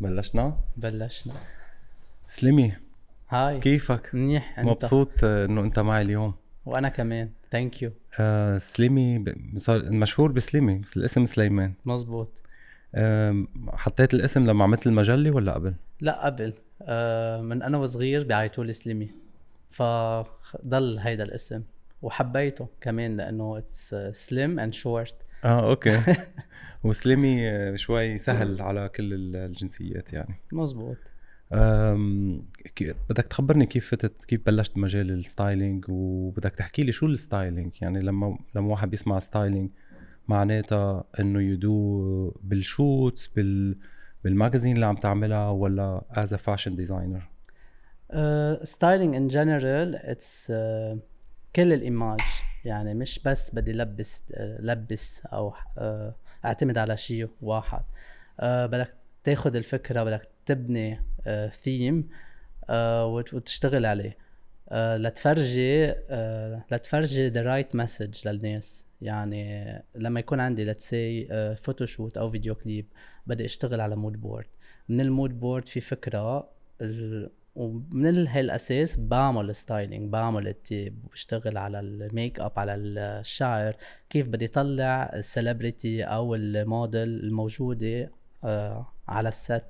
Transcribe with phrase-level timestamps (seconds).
[0.00, 1.34] بلشنا؟ بلشنا.
[2.28, 2.72] سليمي
[3.28, 3.60] hi.
[3.60, 4.58] كيفك؟ منيح.
[4.58, 6.34] أنت؟ مبسوط إنه أنت معي اليوم.
[6.66, 7.30] وأنا كمان.
[7.52, 9.24] thank you آه سليمي
[9.56, 10.78] صار مشهور بسليمي.
[10.78, 11.74] بس الاسم سليمان.
[11.84, 12.32] مزبوط
[12.94, 16.52] آه حطيت الاسم لما عملت المجلة ولا قبل؟ لا قبل.
[16.82, 19.08] آه من أنا وصغير بيعيطوا لي سليمي.
[19.70, 21.62] فضل هيدا الاسم.
[22.02, 25.14] وحبيته كمان لأنه it's slim and short
[25.44, 25.98] آه okay.
[26.84, 30.34] وسليمي آه، شوي سهل على كل ال- الجنسيات يعني.
[30.52, 30.96] مزبوط
[33.10, 37.72] بدك تخبرني كيف فتت كيف بلشت مجال ال styling؟ وبدك تحكي لي شو ال styling؟
[37.82, 39.70] يعني لما لما واحد بيسمع styling
[40.28, 43.78] معناتها إنه بده بال
[44.24, 47.28] shoot بال بال magazine اللي عم تعملها ولا as a fashion designer
[48.64, 50.52] styling in general it's
[51.56, 52.20] كل ال image.
[52.64, 56.14] يعني مش بس بدي لبس آه، لبس أو آه،
[56.44, 57.82] أعتمد على شيء واحد.
[58.40, 61.00] آه، بدك تاخد الفكرة بدك تبني
[61.62, 62.08] ثيم
[62.70, 64.16] وتشتغل عليه.
[64.68, 68.86] آه، لتفرجي آه، لتفرجي the right message للناس.
[69.02, 72.86] يعني لما يكون عندي let's say photoshoot أو video clip
[73.26, 74.46] بدي أشتغل على mood board
[74.88, 76.48] من ال mood board في فكرة
[77.54, 83.76] ومن هالاساس بعمل styling بعمل ال tape بشتغل على الميك اب على الشعر
[84.10, 88.10] كيف بدي طلع ال celebrity أو الموديل الموجودة
[88.44, 89.64] آه، على ال set.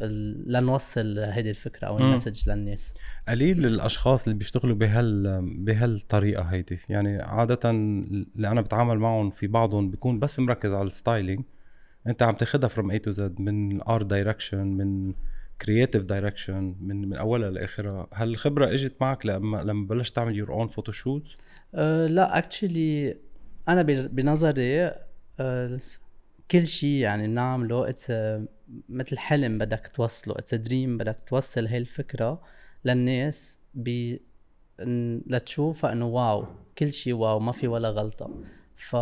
[0.00, 1.98] ال- لنوصل هيدي الفكرة أو.
[1.98, 2.94] ال message للناس.
[3.28, 6.78] قليل الأشخاص اللي بيشتغلوا بهال بهالطريقة هيدي.
[6.88, 11.44] يعني عادة اللي أنا بتعامل معهم في بعضهم بيكون بس مركز على ال styling.
[12.06, 15.14] أنت عم تاخدها from A to Z من art direction من
[15.62, 18.06] creative direction من من أولها لآخرها.
[18.12, 21.22] هل الخبرة إجت معك لما لما بلشت تعمل your own photoshoot
[21.74, 23.16] أه لا actually
[23.68, 24.80] أنا بن- بنظري
[25.40, 25.78] أه
[26.50, 28.12] كل شيء يعني نعمله it's
[28.88, 32.42] مثل حلم بدك توصله it's dream بدك توصل هاي الفكرة
[32.84, 34.16] للناس ب
[35.26, 36.46] لتشوفها إنه wow
[36.78, 38.30] كل شيء wow ما في ولا غلطة.
[38.76, 38.96] ف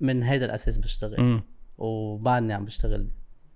[0.00, 1.42] من هيدا الأساس بشتغل.
[1.78, 3.08] وبعدني عم بشتغل.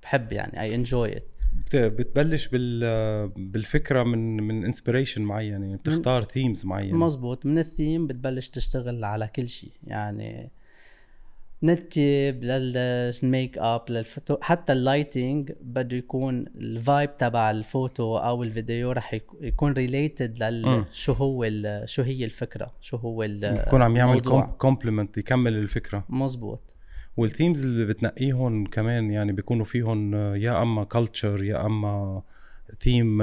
[0.09, 1.27] بحب يعني I enjoy it
[1.67, 6.95] بت- بتبلش بال بالفكرة من من inspiration معين يعني بتختار themes معين.
[6.95, 9.71] مزبوط من الثيم بتبلش تشتغل على كل شيء.
[9.87, 10.51] يعني
[11.63, 17.51] من ال tape لل makeup لل photo حتى ال lighting بده يكون ال vibe تبع
[17.51, 20.85] الفوتو أو الفيديو رح يك- يكون related لل.
[20.93, 21.49] شو هو
[21.85, 24.21] شو هي الفكرة شو هو يكون عم يعمل.
[24.59, 26.05] complement يكمل الفكرة.
[26.09, 26.61] مزبوط
[27.19, 32.23] وال themes اللي بتنقيهم كمان يعني بيكونوا فيهم آه، يا أما culture يا أما
[32.81, 33.23] theme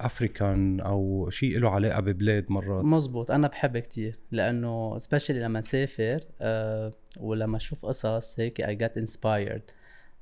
[0.00, 2.84] African أو شيء له علاقة ببلاد مرات.
[2.84, 3.30] مزبوط.
[3.30, 9.62] أنا بحب كتير لأنه specially لما اسافر أه ولما أشوف قصص هيك I get inspired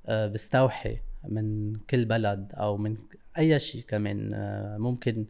[0.08, 0.96] بستوحي
[1.28, 2.96] من كل بلد أو من
[3.38, 5.26] أي شيء كمان أه ممكن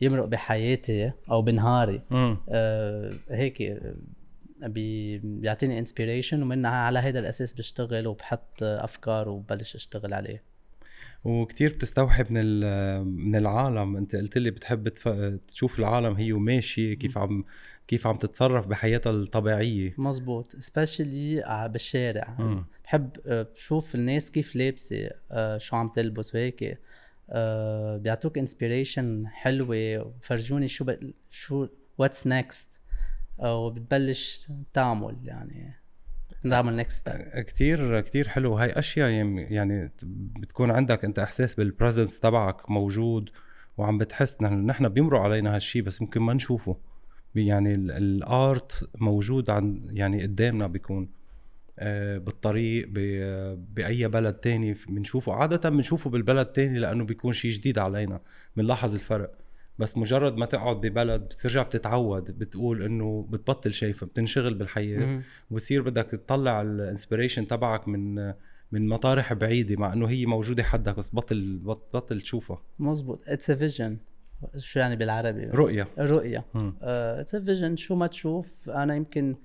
[0.00, 2.02] يمرق بحياتي أو بنهاري.
[2.50, 3.94] أه هيك آه،
[4.62, 10.42] بي بيعطيني inspiration ومنها على هذا الأساس بشتغل وبحط أفكار وبلش أشتغل عليه.
[11.24, 12.60] وكتير بتستوحي من
[13.04, 13.96] من العالم.
[13.96, 15.08] أنت قلت لي بتحب تف...
[15.48, 17.44] تشوف العالم هي وماشيه كيف عم
[17.88, 19.94] كيف عم تتصرف بحياتها الطبيعية.
[19.98, 20.56] مزبوط.
[20.56, 22.36] specially بالشارع.
[22.38, 22.64] مم.
[22.84, 26.78] بحب آه، بشوف الناس كيف لابسة آه، شو عم تلبس وهيك.
[27.30, 29.98] آه، بيعطوك inspiration حلوة.
[29.98, 31.12] وبفرجوني شو ب...
[31.30, 31.68] شو
[31.98, 32.75] what's next
[33.38, 35.74] وبتبلش تعمل يعني.
[36.44, 37.08] نعمل next
[37.46, 38.54] كتير كتير حلو.
[38.54, 39.10] هاي أشياء
[39.52, 39.90] يعني
[40.40, 43.30] بتكون عندك أنت إحساس بال presence تبعك موجود
[43.76, 46.76] وعم بتحس نحن نحن بيمرق علينا هالشيء بس ممكن ما نشوفه.
[47.34, 51.08] يعني ال- ال art موجود عن يعني قدامنا بيكون.
[52.16, 52.88] بالطريق
[53.74, 55.32] بأي بلد تاني بنشوفه.
[55.34, 58.20] عادة بنشوفه بالبلد تاني لأنه بيكون شيء جديد علينا
[58.56, 59.38] بنلاحظ الفرق.
[59.78, 65.22] بس مجرد ما تقعد ببلد بترجع بتتعود بتقول إنه بتبطل شايفة بتنشغل بالحياة.
[65.50, 68.14] وبصير بدك تطلع ال inspiration تبعك من
[68.72, 72.62] من مطارح بعيدة مع إنه هي موجودة حدك بس بطل بط- بطل تشوفها.
[72.78, 73.96] مزبوط it's a vision
[74.58, 75.88] شو يعني بالعربي؟ رؤية.
[75.98, 76.74] الرؤيه مم.
[76.82, 79.36] it's a vision شو ما تشوف أنا يمكن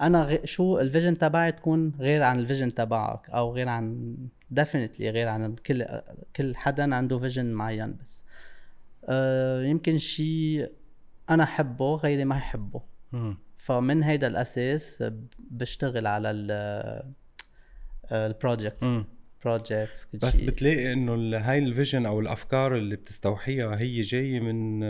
[0.00, 0.36] أنا غ...
[0.44, 4.16] شو ال vision تبعي تكون غير عن ال vision تبعك أو غير عن
[4.50, 5.86] definitely غير عن كل
[6.36, 8.24] كل حدا عنده vision معين بس.
[9.08, 10.70] آه يمكن شيء
[11.30, 12.82] أنا احبه غيري ما يحبه.
[13.56, 15.04] فمن هيدا الأساس
[15.50, 16.50] بشتغل على ال
[18.12, 19.04] ال projects مم.
[19.44, 24.80] projects بس شيء بتلاقي إنه هاي ال vision أو الأفكار اللي بتستوحيها هي جاية من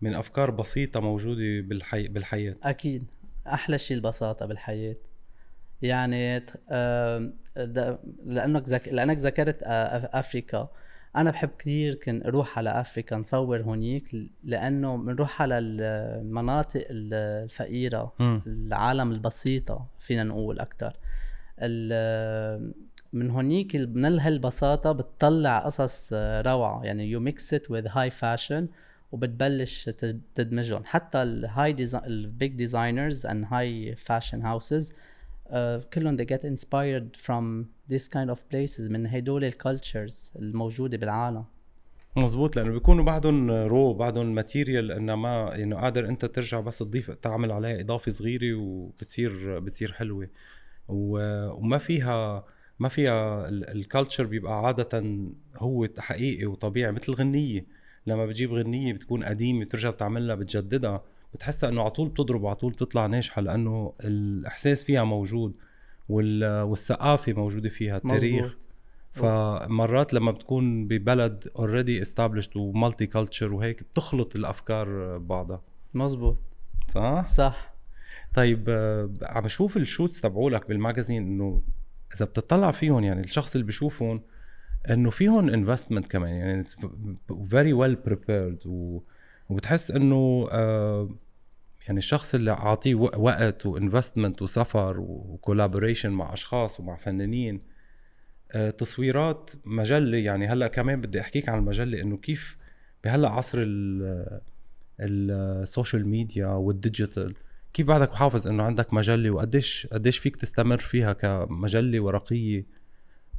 [0.00, 3.06] من أفكار بسيطة موجودة بالحي بالحياة أكيد
[3.46, 4.96] أحلى شيء البساطة بالحياة
[5.82, 8.88] يعني د- لأنك.
[8.88, 10.68] لأنك ذكرت آه، أفريكا
[11.16, 17.14] أنا بحب كثير كن أروح على أفريكا نصور هونيك لأنه بنروح على المناطق ال-
[17.44, 18.42] الفقيرة مم.
[18.46, 20.96] العالم البسيطة فينا نقول أكثر
[23.12, 26.12] من هونيك من هالبساطة بتطلع قصص
[26.46, 28.68] روعة يعني you mix it with high fashion
[29.12, 34.94] وبتبلش تد- تدمجهم حتى ال high ال big designers and high fashion houses
[35.94, 41.44] كلهم they get inspired from this kind of places من هدول ال cultures الموجودة بالعالم.
[42.16, 47.10] مزبوط لأنه بيكونوا بعدهم raw بعدهم material انه ما إنه قادر أنت ترجع بس تضيف
[47.10, 50.28] تعمل عليها إضافة صغيرة وبتصير بتصير حلوة.
[50.88, 52.44] وما فيها
[52.78, 55.04] ما فيها ال culture بيبقى عادة
[55.56, 57.66] هو حقيقي وطبيعي مثل الغنيه
[58.06, 61.02] لما بتجيب غنية بتكون قديمة بترجع بتعملها بتجددها.
[61.36, 65.54] بتحسها انه على طول بتضرب وعلى طول بتطلع ناجحة لأنه الإحساس فيها موجود
[66.08, 68.56] وال- والثقافة موجودة فيها التاريخ مزبوط.
[69.12, 75.62] فمرات لما بتكون ببلد already established و multiculture وهيك بتخلط الأفكار ببعضها
[75.94, 76.36] مزبوط
[76.88, 77.74] صح؟ صح
[78.34, 78.70] طيب
[79.22, 81.62] عم بشوف ال shots تبعولك بال magazine إنه
[82.16, 84.20] إذا بتطلع فيهم يعني الشخص اللي بشوفهم
[84.90, 86.62] إنه فيهم investment كمان يعني
[87.50, 88.58] very well prepared
[89.48, 91.08] وبتحس إنه آه،
[91.86, 97.60] يعني الشخص اللي عاطيه و- وقت و investment وسفر و collaboration مع أشخاص ومع فنانين
[98.52, 100.18] آه، تصويرات مجلة.
[100.18, 102.56] يعني هلأ كمان بدي أحكيك عن المجلة إنه كيف
[103.04, 104.40] بهلأ عصر ال-
[105.00, 107.34] ال social media وال digital
[107.72, 112.66] كيف بعدك محافظ إنه عندك مجلة؟ وقديش قديش فيك تستمر فيها كمجلة ورقية؟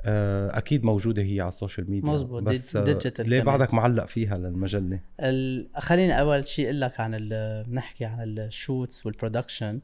[0.05, 3.41] أكيد موجودة هي على ال social media مزبوط، بس آه، digital ليه.
[3.41, 5.67] بعدك معلق فيها للمجلة؟ ال...
[5.77, 7.65] خليني أول شيء أقول لك عن ال...
[7.73, 9.79] نحكي عن ال shots وال production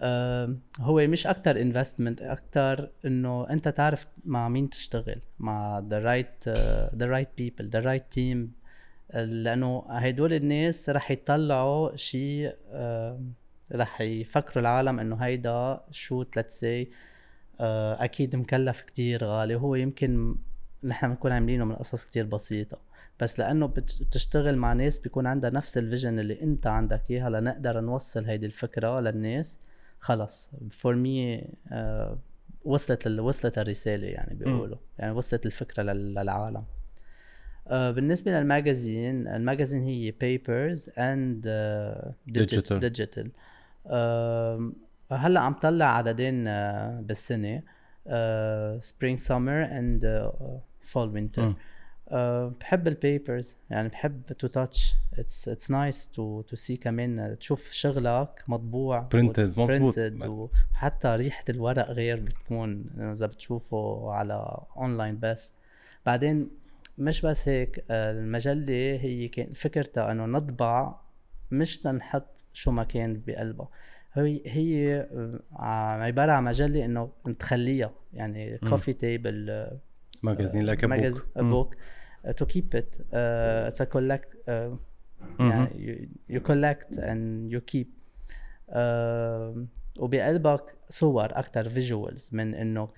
[0.00, 6.48] آم، هو مش أكتر investment أكتر إنه أنت تعرف مع مين تشتغل مع the right
[6.52, 8.38] uh, the right people the right team.
[9.14, 12.54] لأنه هدول الناس رح يطلعوا شيء
[13.74, 16.86] رح يفكروا العالم إنه هيدا shoot say آه،
[17.98, 20.36] أكيد مكلف كتير غالي وهو يمكن
[20.84, 22.78] نحن بنكون عاملينه من قصص كتير بسيطة.
[23.20, 27.30] بس لأنه بت- بتشتغل مع ناس بيكون عندها نفس ال vision اللي أنت عندك إياها
[27.30, 29.58] لنقدر نوصل هيدي الفكرة للناس.
[30.00, 31.44] خلص for me
[32.64, 34.78] وصلت ال- وصلت الرسالة يعني بيقولوا.
[34.98, 36.64] يعني وصلت الفكرة لل- للعالم.
[37.68, 41.46] آه، بالنسبة لل magazine ال magazine هي papers and
[42.38, 42.72] Digital.
[42.74, 43.30] digital
[45.16, 47.62] هلا عم طلع عددين آه، بالسنة
[48.78, 50.32] spring summer and
[50.82, 51.54] fall winter.
[52.60, 57.34] بحب ال papers يعني بحب to touch it's it's nice to to see كمان آه،
[57.34, 59.94] تشوف شغلك مطبوع مزبوط.
[59.94, 60.22] printed
[60.72, 65.52] وحتى ريحة الورق غير بتكون إذا بتشوفه على اونلاين بس
[66.06, 66.50] بعدين
[66.98, 70.94] مش بس هيك آه، المجلة هي كان فكرتها إنه نطبع
[71.50, 73.68] مش تنحط شو ما كان بقلبها
[74.14, 79.66] هي هي آه، عبارة عن مجلة إنه تخليها يعني coffee table
[80.22, 81.74] magazine like book book
[82.40, 84.76] to keep it uh, it's a collect uh,
[85.40, 86.08] يعني
[86.46, 87.88] collect and you keep.
[88.68, 89.58] uh,
[89.98, 92.88] وبقلبك صور أكتر visuals من إنه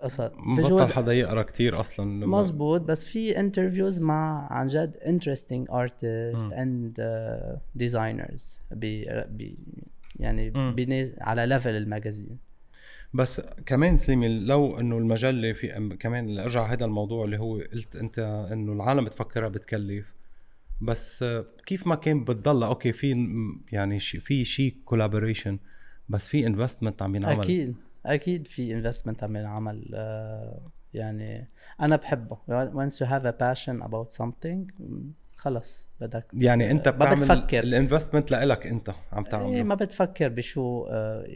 [0.00, 6.52] قصص بطل حدا يقرأ كتير أصلا مزبوط بس في interviews مع عن جد interesting artists
[6.52, 9.58] and uh, designers be be
[10.20, 10.50] يعني.
[10.50, 12.38] بني على level ال magazine.
[13.14, 18.18] بس كمان سليمي لو إنه المجله في كمان أرجع هذا الموضوع اللي هو قلت أنت
[18.52, 20.14] إنه العالم بتفكرها بتكلف.
[20.80, 21.24] بس
[21.66, 23.28] كيف ما كان بتضل okay في
[23.72, 25.58] يعني في شيء collaboration
[26.08, 27.40] بس في investment عم ينعمل.
[27.40, 29.90] أكيد أكيد في investment عم ينعمل.
[29.94, 31.48] آه، يعني
[31.80, 32.38] أنا بحبه.
[32.68, 34.72] Once you have a passion about something
[35.36, 37.58] خلص بدك يعني أنت ما بتعمل بتفكر.
[37.62, 41.26] ال investment لإلك أنت عم إيه تعمله ما بتفكر بشو آه،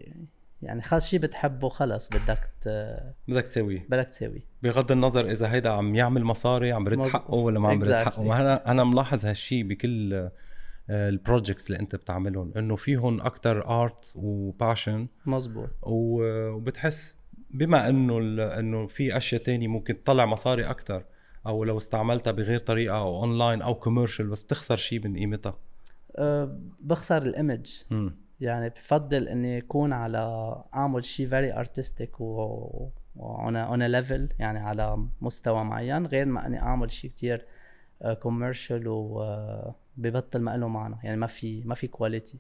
[0.62, 5.71] يعني خلص شيء بتحبه خلص بدك ت- بدك تسويه بدك تسويه بغض النظر إذا هيدا
[5.71, 7.00] عم يعمل مصاري عم برد.
[7.09, 7.95] حقه ولا ما عم برد Exactly.
[7.95, 10.28] حقه وأنا أنا ملاحظ هالشيء بكل
[10.90, 17.16] ال projects اللي أنت بتعملهم إنه فيهم أكتر art و passion مزبوط وبتحس
[17.50, 18.19] بما إنه
[18.59, 21.04] إنه في أشياء تانية ممكن تطلع مصاري أكتر
[21.47, 25.59] أو لو استعملتها بغير طريقة أو اونلاين أو commercial بس بتخسر شيء من قيمتها
[26.16, 27.83] آه، بخسر ال image.
[28.40, 35.06] يعني بفضل إني اكون على أعمل شيء very artistic و on a level يعني على
[35.20, 37.47] مستوى معين غير ما إني أعمل شيء كتير
[38.21, 42.38] commercial وببطل ما له معنى يعني ما في ما في quality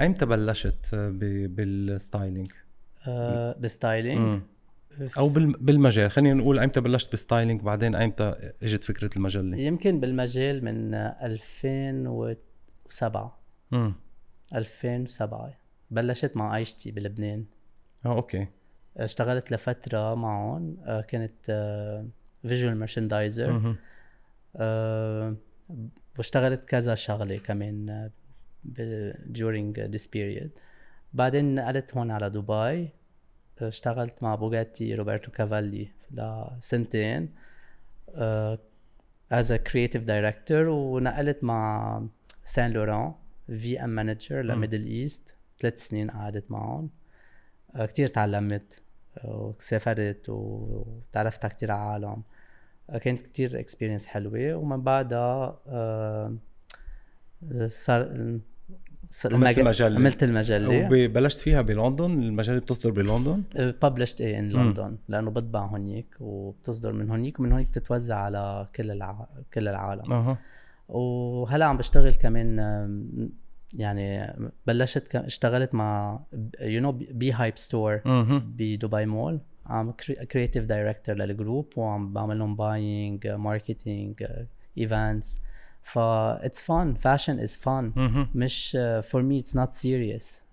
[0.00, 2.50] أيمتى بلشت بال styling؟
[3.58, 4.42] ب styling مم.
[5.18, 6.10] أو بال- بالمجال.
[6.10, 13.40] خلينا نقول ايمتى بلشت ب styling بعدين ايمتى إجت فكرة المجلة؟ يمكن بالمجال من 2007
[13.72, 13.94] امم
[14.54, 15.54] 2007
[15.90, 17.44] بلشت مع ايشتي بلبنان.
[18.06, 18.46] آه okay.
[18.96, 20.76] اشتغلت لفترة معهم.
[21.08, 21.46] كانت
[22.42, 23.76] visual merchandiser مهم.
[26.18, 28.10] واشتغلت كذا شغلة كمان
[28.80, 30.48] آه، during this period.
[31.12, 32.88] بعدين نقلت هون على دبي.
[33.62, 37.34] اشتغلت مع بوغاتي روبرتو كافالي لسنتين
[39.32, 42.02] as a creative director ونقلت مع
[42.44, 43.14] سان لوران
[43.48, 45.36] VM manager ل Middle East.
[45.60, 46.90] ثلاث سنين قعدت معهم
[47.74, 48.82] آه، كتير تعلمت
[49.24, 52.22] وسافرت وتعرفت على كتير عالم.
[52.90, 54.54] آه، كانت كتير experience حلوة.
[54.54, 56.36] ومن بعدها آه،
[57.66, 58.40] صار
[59.24, 60.00] عملت المجال- المجلة.
[60.00, 60.88] عملت المجلة.
[60.92, 63.42] وبلشت فيها بلندن المجلة بتصدر بلندن؟
[63.82, 68.90] ببلشت إيه ان لندن لأنه بطبع هونيك وبتصدر من هونيك ومن هونيك بتتوزع على كل
[68.90, 69.26] الع...
[69.54, 70.12] كل العالم.
[70.12, 70.38] أها.
[70.88, 72.58] وهلا عم بشتغل كمان
[73.74, 74.32] يعني
[74.66, 75.16] بلشت ك...
[75.16, 76.20] اشتغلت مع
[76.60, 78.00] you know بي هايب ستور
[78.38, 79.40] بدبي مول.
[79.66, 79.90] عم
[80.32, 84.24] creative director لل group وعم بعمل لهم buying marketing
[84.78, 85.40] events
[85.82, 90.44] ف it's fun fashion is أها مش for me it's not serious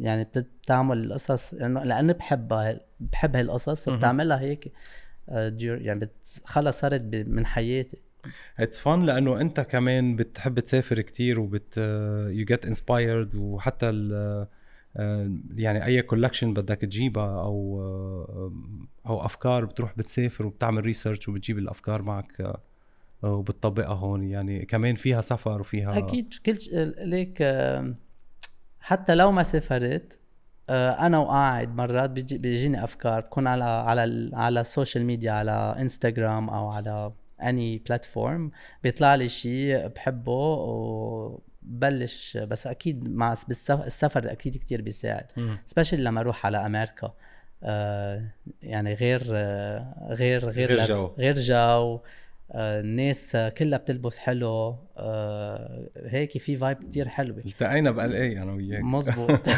[0.00, 4.72] يعني بتعمل القصص لأنه لأني بحبها بحب هالقصص بتعملها هيك
[5.28, 6.12] during- يعني بت...
[6.44, 7.96] خلص صارت ب- من حياتي.
[8.58, 11.78] it's fun لأنه أنت كمان بتحب تسافر كتير but
[12.30, 14.12] you get inspired وحتى ال
[14.96, 18.52] آه، يعني أي collection بدك تجيبها أو آه،
[19.06, 22.58] أو أفكار بتروح بتسافر وبتعمل research وبتجيب الأفكار معك
[23.22, 26.58] وبتطبقها هون يعني كمان فيها سفر وفيها أكيد كل.
[26.98, 27.42] ليك
[28.80, 30.18] حتى لو ما سافرت
[30.70, 35.76] آه، أنا وقاعد مرات بيجي بيجيني أفكار بكون على على على ال social media على
[35.80, 38.50] انستغرام أو على any platform
[38.82, 43.32] بيطلع لي شيء بحبه وبلش بس أكيد مع
[43.70, 45.26] السفر أكيد كتير بيساعد.
[45.64, 47.14] specially لما أروح على أمريكا
[47.62, 48.24] آه
[48.62, 51.06] يعني غير آه غير غير غير جو.
[51.18, 52.00] غير جو
[52.54, 57.38] الناس كلها بتلبس حلو آه هيك في vibe كتير حلوة.
[57.38, 58.82] التقينا بال LA أنا وياك.
[58.82, 59.48] مزبوط.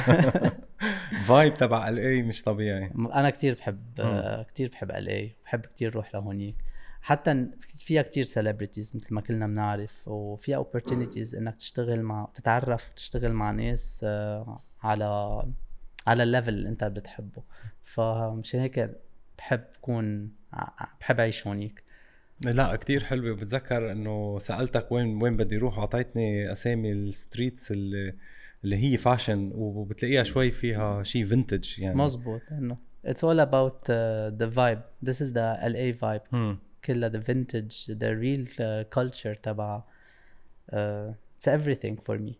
[1.26, 2.90] vibe تبع LA مش طبيعي.
[2.96, 6.56] أنا كتير بحب آه كتير بحب LA بحب كتير روح لهونيك.
[7.02, 13.32] حتى فيها كتير celebrities مثل ما كلنا بنعرف وفيها opportunities إنك تشتغل مع تتعرف وتشتغل
[13.32, 15.42] مع ناس آه على
[16.06, 17.42] على ال level اللي انت بتحبه.
[17.84, 18.90] فمشان هيك
[19.38, 20.32] بحب كون
[21.00, 21.82] بحب أعيش هونيك.
[22.44, 28.14] لا كتير حلوة بتذكر إنه سألتك وين وين بدي أروح؟ أعطيتني أسامي ال streets اللي
[28.64, 31.96] اللي هي fashion وبتلاقيها شوي فيها شيء vintage يعني.
[31.96, 34.82] مزبوط إنه it's all about uh, the vibe.
[35.08, 36.32] This is the LA vibe.
[36.32, 36.58] مم.
[36.84, 39.82] كلها the vintage the real uh, culture تبع
[40.72, 40.76] uh,
[41.38, 42.32] it's everything for me.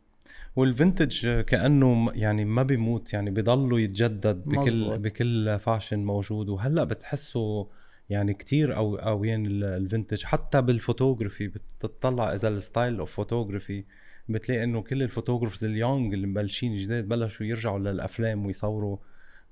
[0.57, 4.99] وال vintage كأنه يعني ما بيموت يعني بيضلوا يتجدد بكل مزبوط.
[4.99, 6.49] بكل fashion موجود.
[6.49, 7.69] وهلأ بتحسه
[8.11, 10.25] يعني كتير أو قويين ال- ال vintage.
[10.25, 13.85] حتى بالفوتوغرافي بتطلع إذا ال style of photography
[14.29, 18.97] بتلاقي إنه كل ال photographers ال young اللي مبلشين جداد بلشوا يرجعوا للأفلام ويصوروا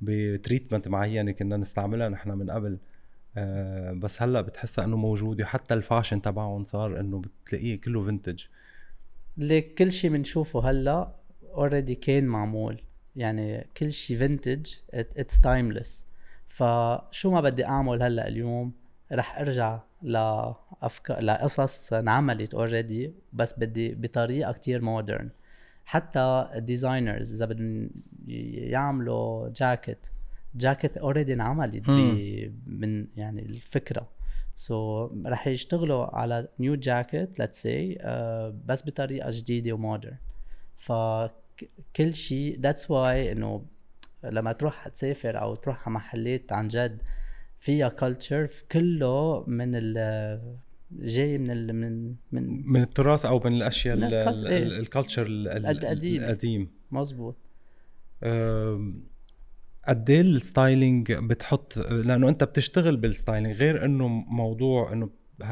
[0.00, 2.78] ب treatment معينة كنا نستعملها نحن من قبل.
[3.36, 8.44] آه بس هلأ بتحسها إنه موجود وحتى ال fashion تبعهم صار إنه بتلاقيه كله vintage.
[9.36, 11.14] ليك كل شيء بنشوفه هلأ
[11.54, 12.80] already كان معمول.
[13.16, 16.07] يعني كل شيء it, it's timeless.
[16.58, 18.72] فشو ما بدي أعمل هلأ اليوم
[19.12, 25.30] رح أرجع لافكار لقصص انعملت already بس بدي بطريقة كتير مودرن
[25.84, 27.90] حتى ال designers إذا بدهم
[28.72, 30.06] يعملوا جاكيت
[30.54, 31.88] جاكيت already انعملت
[32.66, 34.08] من يعني الفكرة.
[34.54, 37.98] so so, رح يشتغلوا على new jacket let's say
[38.66, 40.16] بس بطريقة جديدة ومودرن
[40.76, 43.64] فكل شيء that's why إنه
[44.25, 47.02] لما تروح تسافر أو تروح على محلات عن جد
[47.60, 49.94] فيها culture كله من ال
[50.92, 54.62] جاي من ال من من من التراث أو من الأشياء من الكل- إيه.
[55.68, 56.22] القديم.
[56.25, 57.37] القديم مزبوط
[59.88, 65.10] قد إيه ال styling بتحط؟ لأنه أنت بتشتغل بال styling غير إنه موضوع إنه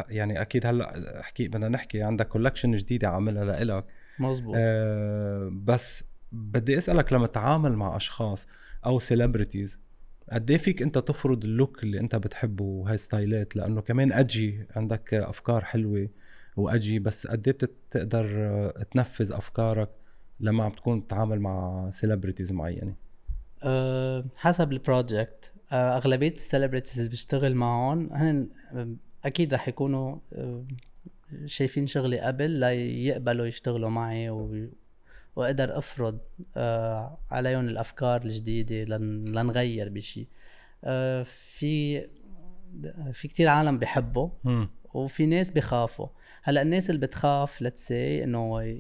[0.09, 3.85] يعني أكيد هلأ أحكي بدنا نحكي عندك collection جديدة عاملها لإلك.
[4.19, 8.47] مزبوط أه بس بدي أسألك لما تتعامل مع أشخاص
[8.87, 9.81] أو celebrities
[10.33, 14.67] قد إيه فيك أنت تفرض ال look اللي أنت بتحبه وهاي styleات لأنه كمان أجي
[14.77, 16.09] عندك أفكار حلوة
[16.57, 19.91] وأجي بس قد إيه بتقدر تنفذ أفكارك
[20.41, 22.95] لما عم تكون تتعامل مع celebrities معينة
[23.63, 28.49] أه حسب ال project أه أغلبية ال celebrities اللي بشتغل معهم هن
[29.25, 30.65] أكيد رح يكونوا أه
[31.47, 34.31] شايفين شغلي قبل ليقبلوا يشتغلوا معي.
[35.37, 36.19] وأقدر أفرض
[36.57, 39.25] آه عليهم الأفكار الجديدة لن...
[39.25, 40.27] لنغير بشيء
[40.85, 42.07] آه في
[43.13, 44.29] في كتير عالم بحبوا
[44.95, 46.09] وفي ناس بخافوا
[46.43, 48.79] هلأ الناس اللي بتخاف let's say إنه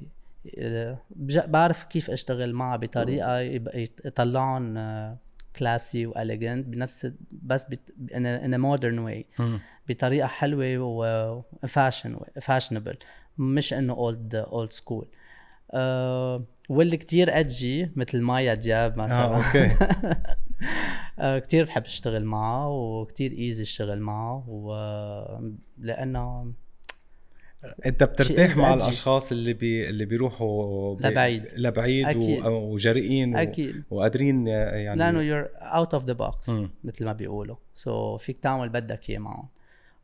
[1.47, 3.39] بعرف كيف أشتغل معها بطريقة
[4.05, 4.75] يطلعهم
[5.57, 7.67] classy و elegant بنفس بس
[8.15, 9.27] in modern way
[9.89, 10.79] بطريقة حلوة
[11.63, 12.99] و fashion fashionable
[13.39, 15.09] مش إنه old old school
[16.69, 19.25] واللي كتير edgy مثل مايا دياب مثلا.
[19.25, 19.77] آه okay.
[21.19, 24.49] آه، كتير بحب أشتغل معه وكتير easy أشتغل معه
[25.79, 26.53] ولأنه
[27.87, 31.45] أنت بترتاح مع الأشخاص اللي بي اللي بيروحوا بي لبعيد.
[31.57, 32.47] لبعيد أكيد.
[32.47, 33.83] وجريئين أكيد.
[33.91, 36.51] وقادرين يعني لأنه you're out of the box
[36.85, 37.57] مثل ما بيقولوا.
[37.75, 39.49] so so فيك تعمل بدك إياه معهم.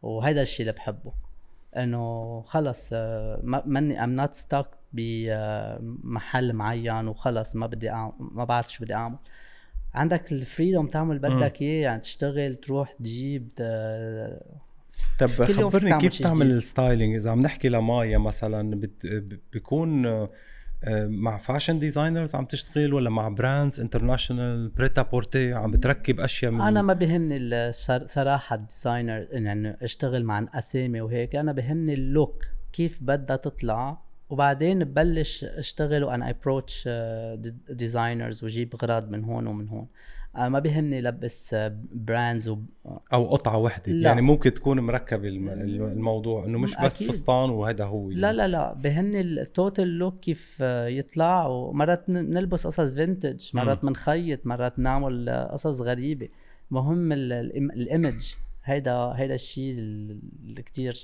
[0.03, 1.13] وهذا الشيء اللي بحبه.
[1.77, 8.73] إنه خلص آه، ماني I'm not stuck بمحل معين وخلص ما بدي أعمل ما بعرف
[8.73, 9.19] شو بدي أعمل.
[9.95, 13.49] عندك ال freedom تعمل بدك إياه يعني تشتغل تروح تجيب
[15.19, 18.89] طب خبرني كيف تعمل ال styling إذا عم نحكي لمايا مثلا
[19.53, 20.31] بيكون آه،
[21.09, 26.83] مع fashion designers عم تشتغل ولا مع brands international prêt-à-porter عم بتركب أشياء من أنا
[26.83, 27.73] ما بهمني
[28.07, 33.99] صراحة ال designer يعني أشتغل مع اسامي وهيك أنا بهمني ال look كيف بدها تطلع
[34.31, 36.89] وبعدين ببلش أشتغل وأنا approach
[37.71, 39.87] designers وجيب اغراض من هون ومن هون.
[40.37, 41.57] أنا ما بيهمني لبس
[41.93, 42.59] brands و...
[43.13, 43.93] أو قطعة وحدة.
[43.93, 44.09] لا.
[44.09, 47.11] يعني ممكن تكون مركب الموضوع إنه مش بس أكيد.
[47.11, 48.21] فستان وهذا هو يعني.
[48.21, 48.75] لا لا لا.
[48.75, 51.47] بهمني ال total look كيف يطلع.
[51.47, 56.29] ومرات نلبس قصص vintage مرات بنخيط مرات نعمل قصص غريبة.
[56.71, 58.35] مهم ال image.
[58.65, 61.03] هيدا هيدا الشيء اللي كثير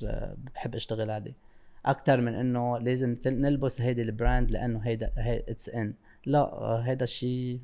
[0.55, 1.35] بحب أشتغل عليه.
[1.87, 5.95] أكثر من إنه لازم نلبس هيدي ال brand لأنه هيدا it's in
[6.27, 6.51] لا
[6.85, 7.61] هيدا الشيء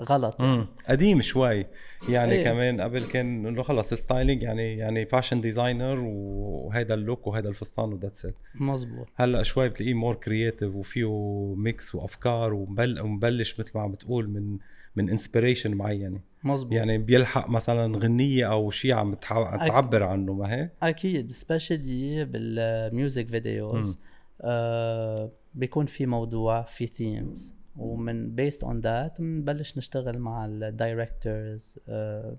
[0.00, 0.40] غلط.
[0.40, 0.66] يعني.
[0.88, 1.66] قديم شوي.
[2.08, 2.44] يعني أيه.
[2.44, 7.92] كمان قبل كان إنه خلص styling يعني يعني fashion designer وهيدا ال look وهيدا الفستان
[7.92, 11.08] و that's it مزبوط هلأ شوي بتلاقيه more creative وفيه
[11.56, 14.58] mix وأفكار ومبلش مثل ما عم بتقول من
[14.96, 16.20] من inspiration معينة.
[16.44, 22.54] مزبوط يعني بيلحق مثلا غنية أو شيء عم تعبر عنه ما هيك؟ أكيد specially بال
[22.54, 23.98] music videos
[24.40, 31.78] آه بيكون في موضوع في themes ومن based on that بنبلش نشتغل مع ال directors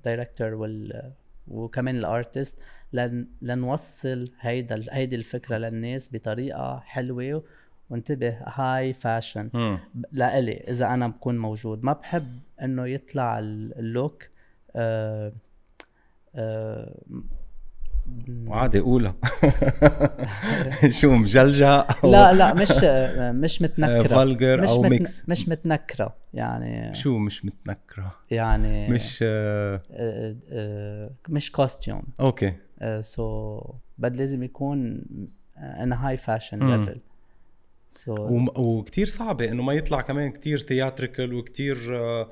[0.03, 1.11] director وال
[1.47, 2.59] وكمان ال artist
[2.93, 7.43] لن لنوصل هيدا هيدي الفكرة للناس بطريقة حلوة
[7.89, 9.79] وانتبه high fashion
[10.11, 11.83] لإلي إذا أنا بكون موجود.
[11.83, 14.23] ما بحب إنه يطلع ال look
[14.75, 15.33] آه
[16.35, 17.01] آه
[18.47, 19.15] وعادي قولها
[20.99, 22.71] شو مجلجة لا لا مش
[23.43, 24.07] مش متنكرة.
[24.07, 25.29] vulgar أو مش mix.
[25.29, 26.95] مش متنكرة يعني.
[26.95, 32.53] شو مش متنكرة؟ يعني مش آه آه آه مش costume okay.
[32.99, 33.59] so
[33.97, 35.01] بد لازم يكون
[35.57, 36.99] ان high fashion level
[37.91, 38.15] so
[38.55, 41.75] وكثير صعبة إنه ما يطلع كمان كثير theatrical وكثير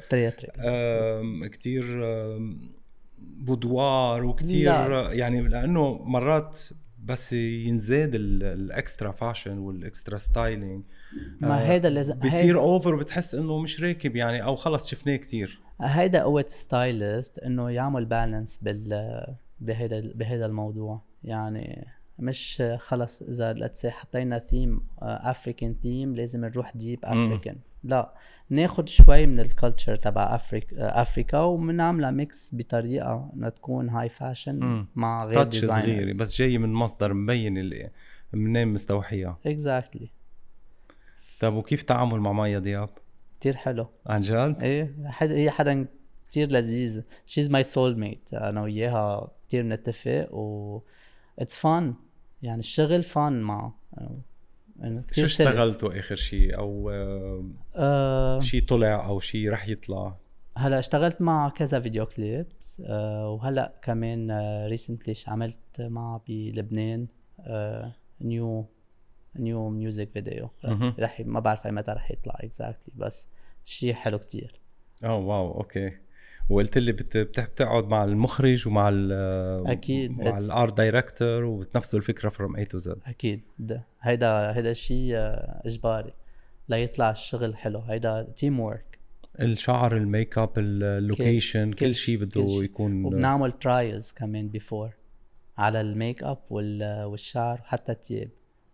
[0.09, 1.83] تياتريكال كثير
[3.41, 6.59] بودوار وكثير يعني لأنه مرات
[7.03, 10.83] بس ينزاد الإكسترا فاشن والإكسترا ستايلينج.
[11.41, 16.23] ما هيدا لازم بصير اوفر وبتحس إنه مش راكب يعني أو خلص شفناه كثير هيدا
[16.23, 19.25] قوة ستايلست إنه يعمل بالانس بال
[19.59, 21.01] بهيدا بهيدا الموضوع.
[21.23, 21.87] يعني
[22.21, 28.13] مش خلص إذا لتس حطينا ثيم افريكان ثيم لازم نروح ديب افريكان لا
[28.49, 34.85] ناخد شوي من ال culture تبع Africa Africa وبنعملها mix بطريقة إنها تكون high fashion
[34.95, 37.89] مع غير designers صغيرة بس جاي من مصدر مبين اللي
[38.33, 40.21] منين مستوحيها exactly exactly.
[41.41, 42.89] طيب وكيف تعامل مع مايا دياب؟
[43.39, 43.87] كثير حلو.
[44.07, 45.87] عن جد؟ إيه حد هي حدا
[46.31, 47.01] كثير لذيذ.
[47.25, 50.81] she's my soulmate أنا وياها كثير بنتفق و
[51.39, 51.93] it's fun
[52.43, 53.79] يعني الشغل fun معه
[54.79, 60.17] يعني شو اشتغلتوا آخر شيء؟ أو آه آه شيء طلع أو شيء رح يطلع؟
[60.57, 67.07] هلا اشتغلت مع كذا video clips آه وهلا كمان آه recently عملت معه بلبنان
[67.39, 68.65] آه new
[69.35, 70.49] new music video
[70.99, 73.27] رح ما بعرف أي متى رح يطلع exactly بس
[73.65, 74.59] شيء حلو كتير.
[75.03, 75.91] آه wow okay.
[76.51, 79.11] وقلت لي بتقعد مع المخرج ومع ال
[79.67, 80.11] أكيد.
[80.11, 83.41] مع ال art director وبتنفذوا الفكرة from A to Z أكيد.
[83.59, 83.85] ده.
[84.01, 85.15] هيدا هيدا الشيء
[85.65, 86.13] إجباري.
[86.69, 87.79] ليطلع الشغل حلو.
[87.79, 88.99] هيدا teamwork
[89.41, 92.63] الشعر ال makeup ال location كل, كل شيء شي- بده شي.
[92.63, 94.89] يكون وبنعمل trials كمان before
[95.57, 98.29] على الميك اب وال- والشعر وحتى التياب.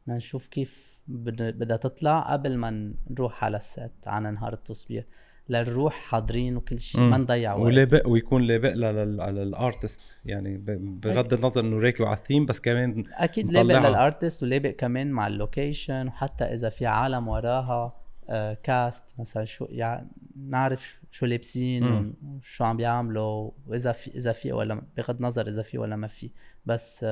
[0.06, 5.06] بدنا نشوف كيف بد- بدها تطلع قبل ما نروح على ال set على نهار التصوير.
[5.50, 7.02] لنروح حاضرين وكل شيء.
[7.02, 7.66] ما نضيع وقت.
[7.66, 13.04] ولابق ويكون لابق لل- لل artist يعني بغض النظر إنه راكب على الثيم بس كمان
[13.14, 13.52] أكيد.
[13.52, 17.94] لابق لل artist ولابق كمان مع ال location وحتى إذا في عالم وراها
[18.30, 20.08] آه cast مثلا شو يعني
[20.50, 22.14] نعرف شو لابسين.
[22.26, 26.30] وشو عم بيعملوا وإذا في إذا في ولا بغض النظر إذا في ولا ما في.
[26.66, 27.04] بس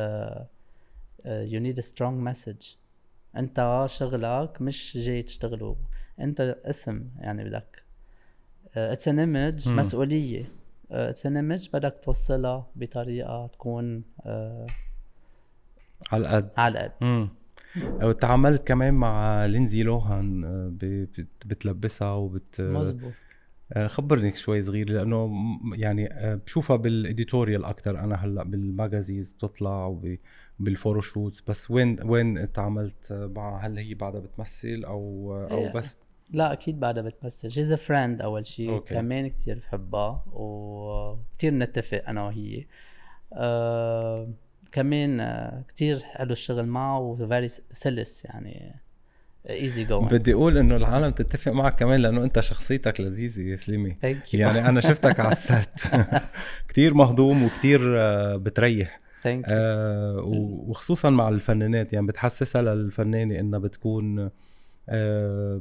[1.25, 2.55] you need strong message
[3.37, 5.75] أنت شغلك مش جاي تشتغله.
[6.19, 7.84] أنت اسم يعني بدك.
[8.77, 9.71] it's an image.
[9.71, 10.43] مسؤولية.
[10.91, 14.67] it's an image بدك توصلها بطريقة تكون آه
[16.11, 17.29] على القد على القد
[18.03, 20.71] وتعاملت كمان مع لينزي لوهان آه،
[21.45, 23.11] بتلبسها وبت مزبوط
[23.73, 25.31] آه، خبرني شوي صغير لأنه
[25.73, 30.17] يعني آه، بشوفها بال editorial أكثر أنا هلأ بال magazines بتطلع وب-
[30.59, 35.73] بال photoshoots بس وين وين تعاملت آه، معها هل هي بعدها بتمثل أو أو إيه.
[35.73, 35.97] بس
[36.29, 37.51] لا أكيد بعدها بتمثل.
[37.51, 38.93] she's a friend أول شيء okay.
[38.93, 42.65] كمان كتير بحبها وكتير نتفق أنا وهي.
[43.33, 44.29] آه
[44.71, 45.21] كمان
[45.67, 48.75] كتير حلو الشغل معه و very سلس يعني
[49.49, 53.97] easy going بدي أقول إنه العالم تتفق معك كمان لأنه أنت شخصيتك لذيذة يا سليمي
[54.33, 55.87] يعني أنا شفتك على ال set
[56.69, 58.99] كتير مهضوم وكتير آه، بتريح.
[59.25, 60.21] آه
[60.67, 61.93] وخصوصا مع الفنانات.
[61.93, 64.29] يعني بتحسسها للفنانة إنها بتكون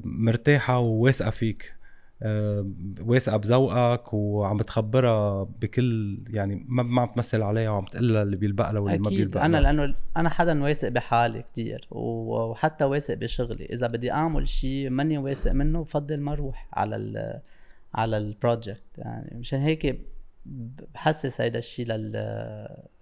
[0.05, 1.75] مرتاحة وواثقة فيك.
[2.23, 2.67] آه
[3.01, 8.37] واثقة بذوقك وعم بتخبرها بكل يعني ما ما عم تمثل عليها وعم تقول لها اللي
[8.37, 9.73] بيلبق لها واللي ما بيلبق أنا لها.
[9.73, 13.65] لأنه أنا حدا واثق بحالي كتير و- وحتى واثق بشغلي.
[13.65, 17.41] إذا بدي أعمل شيء ماني واثق منه بفضل ما أروح على ال
[17.95, 20.01] على ال project يعني مشان هيك
[20.95, 22.13] بحسس هيدا الشيء لل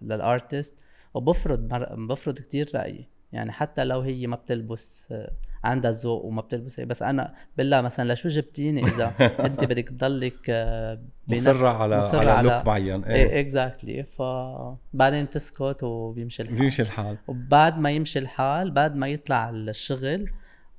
[0.02, 0.74] لل artist
[1.14, 1.60] وبفرض.
[2.08, 3.08] بفرض كتير رأيي.
[3.32, 5.32] يعني حتى لو هي ما بتلبس آه،
[5.64, 9.12] عندها ذوق وما بتلبس بس أنا بالله مثلا لشو جبتيني إذا
[9.46, 13.04] أنت بدك تضلك آه، مصرة على مصرة على look معين.
[13.04, 13.14] إيه.
[13.14, 16.58] إيه exactly فبعدين تسكت وبيمشي الحال.
[16.58, 17.18] بيمشي الحال.
[17.28, 20.30] وبعد ما يمشي الحال بعد ما يطلع الشغل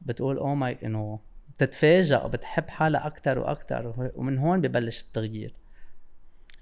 [0.02, 1.20] بتقول oh my إنه
[1.58, 5.56] بتتفاجئ وبتحب حالها أكثر وأكثر ومن هون ببلش التغيير.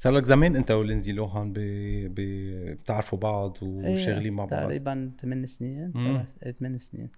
[0.04, 1.60] صار لك زمان انت ولينزي لوهان ب...
[2.16, 2.22] ب...
[2.82, 6.26] بتعرفوا بعض وشاغلين مع بعض تقريبا 8 سنين مم.
[6.60, 7.10] 8 سنين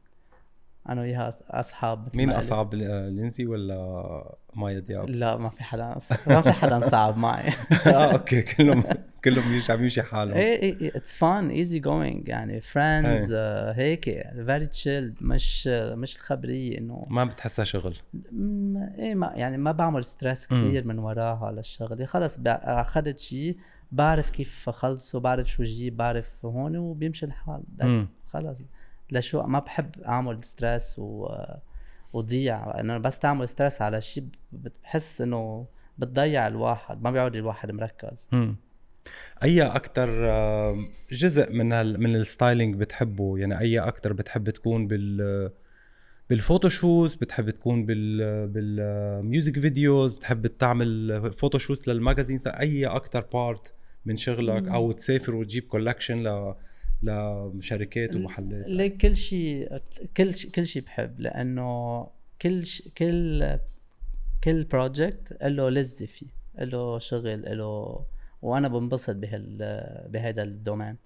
[0.89, 2.30] أنا وياها أصحاب مين.
[2.30, 5.96] اصعب لينزي ولا مايا دياب؟ لا ما في حدا
[6.28, 7.50] ما في حدا صعب معي
[7.88, 8.84] آه أوكي كلهم
[9.24, 13.34] كلهم بيمشي عم يمشي حالهم إيه إيه it's fun easygoing يعني friends
[13.76, 14.04] هيك
[14.46, 17.98] very chill مش مش الخبرية إنه ما بتحسها شغل
[18.98, 20.60] إيه ما يعني ما بعمل stress مم.
[20.60, 23.58] كتير من وراها للشغلة خلص أخذت شيء
[23.91, 27.63] بعرف كيف أخلصه بعرف شو جيب بعرف هون وبيمشي الحال.
[28.26, 28.63] خلص
[29.13, 31.28] لشو ما بحب أعمل stress
[32.13, 32.80] وضيع.
[32.80, 38.30] انه بس تعمل stress على شيء بتحس إنه بتضيع الواحد ما بيعود الواحد مركز.
[38.32, 38.56] مم.
[39.43, 40.10] أي أكثر
[41.12, 45.52] جزء من هال من ال styling بتحبه؟ يعني أي أكثر بتحب تكون بال
[46.30, 53.21] بال photoshoots بتحب تكون بال بال music videos بتحب تعمل photoshoots لل magazine اي أكثر
[53.34, 53.74] part
[54.06, 56.56] من شغلك؟ أو تسافر وتجيب collection ل
[57.04, 58.68] لشركات ومحلات.
[58.68, 59.78] ليه كل شيء
[60.18, 62.08] كل شيء كل شيء بحب لأنه
[62.42, 62.82] كل ش...
[62.98, 63.60] كل
[64.44, 66.28] كل project له لذة فيه
[66.60, 68.06] له شغل له
[68.42, 69.58] وأنا بنبسط بهال
[70.10, 70.98] بهذا ال domain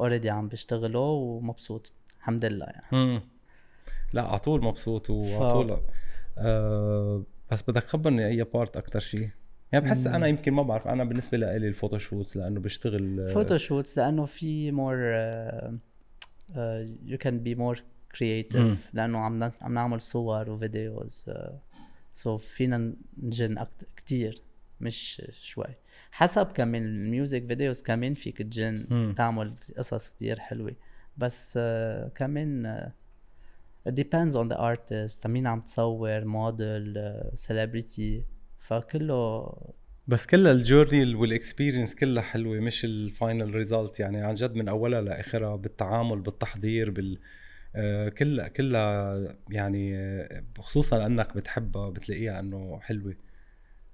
[0.00, 2.86] already عم بشتغله ومبسوط الحمد لله يعني.
[2.92, 3.22] مم.
[4.12, 5.80] لا على طول مبسوط وعلى طول.
[6.38, 9.30] آه بس بدك تخبرني أي part أكثر شيء؟
[9.74, 14.24] يعني بحس أنا يمكن ما بعرف أنا بالنسبة لي ال photoshoots لأنه بشتغل photoshoots لأنه
[14.24, 14.96] في more
[17.04, 17.82] you can be more.
[18.18, 21.30] creative لأنه عم عم نعمل صور و videos
[22.12, 24.42] so فينا نجن كتير
[24.80, 25.74] مش شوي
[26.10, 29.14] حسب كمان ال music videos كمان فيك تجن مم.
[29.16, 30.74] تعمل قصص كتير حلوة
[31.16, 32.92] بس آه، كمان آه،
[33.88, 38.24] it depends on the artist مين عم تصور model celebrity
[38.68, 39.52] فكله
[40.06, 44.54] بس كلها ال journey وال experience كلها حلوة مش ال final result يعني عن جد
[44.54, 47.18] من أولها لآخرها بالتعامل بالتحضير بال
[47.76, 49.18] آه، كلها كلها
[49.50, 53.14] يعني آه، خصوصا لانك بتحبها بتلاقيها إنه حلوة.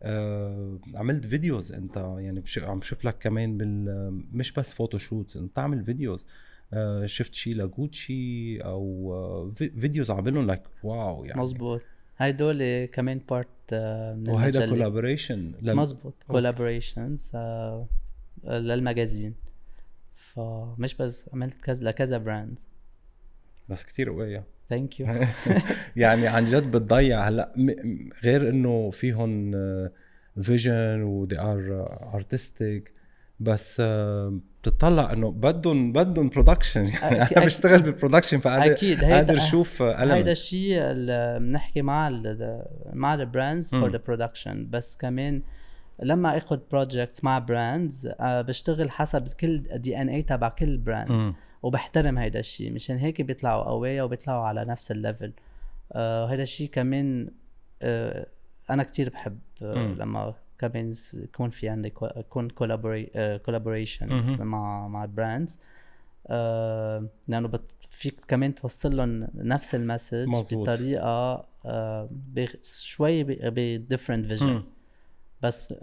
[0.03, 2.59] آه، عملت videos أنت؟ يعني بش...
[2.59, 3.85] عم شوف لك كمان بال
[4.33, 6.27] مش بس photoshoot أنت تعمل videos
[7.05, 11.41] شفت شيء لجوتشي أو في- videos عاملهم لك wow يعني.
[11.41, 11.81] مزبوط
[12.21, 13.49] هيدول كمان part
[14.17, 14.71] من وهيدا.
[14.71, 17.33] collaboration مزبوط collaborations
[18.45, 19.35] لل magazine.
[20.17, 22.69] فمش بس عملت كذا لكذا brands
[23.69, 24.45] بس كتير قوية.
[24.69, 25.07] thank you
[25.97, 27.29] يعني عن جد بتضيع.
[27.29, 27.55] هلأ
[28.25, 29.53] غير إنه فيهم
[30.43, 32.93] vision و they are artistic
[33.40, 39.14] بس آه، بتطلع إنه بدهم بدهم production يعني أنا بشتغل بال production فقادر أكيد قادر
[39.16, 40.29] هيدا أشوف هيدا element.
[40.29, 43.90] الشيء اللي بنحكي مع ال مع البراندز for.
[43.90, 45.42] the production بس كمان
[46.03, 51.35] لما اخذ projects مع brands بشتغل حسب كل DNA تبع كل brand.
[51.62, 55.33] وبحترم هيدا الشيء مشان هيك بيطلعوا قوية وبيطلعوا على نفس ال level
[55.92, 57.31] آه هيدا الشيء كمان
[57.83, 58.26] آه
[58.70, 59.74] أنا كتير بحب آه.
[59.74, 62.51] لما كمان يكون في عندي كو- يكون
[63.45, 64.46] collaborations مهم.
[64.49, 65.59] مع مع brands
[66.27, 70.27] آه لأنه بت فيك كمان توصل لهم نفس ال message.
[70.62, 72.09] بطريقة آه
[72.62, 74.62] شوي ب different vision.
[75.42, 75.74] بس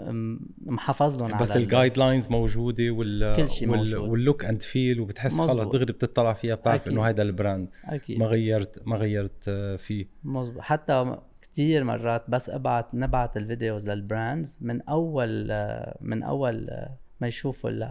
[0.66, 4.10] محافظ لهم بس ال guide lines موجودة وال كل شي وال موجود.
[4.10, 5.68] وال look and feel وبتحس خلص.
[5.68, 6.94] دغري بتطلع فيها بتعرف أكيد.
[6.94, 8.20] انه هيدا ال brand أكيد.
[8.20, 10.08] ما غيرت ما غيرت آه، فيه.
[10.24, 10.62] مظبوط.
[10.62, 16.70] حتى كتير مرات بس ابعت نبعت ال videos لل brands من أول آه، من أول
[16.70, 17.90] آه، ما يشوفوا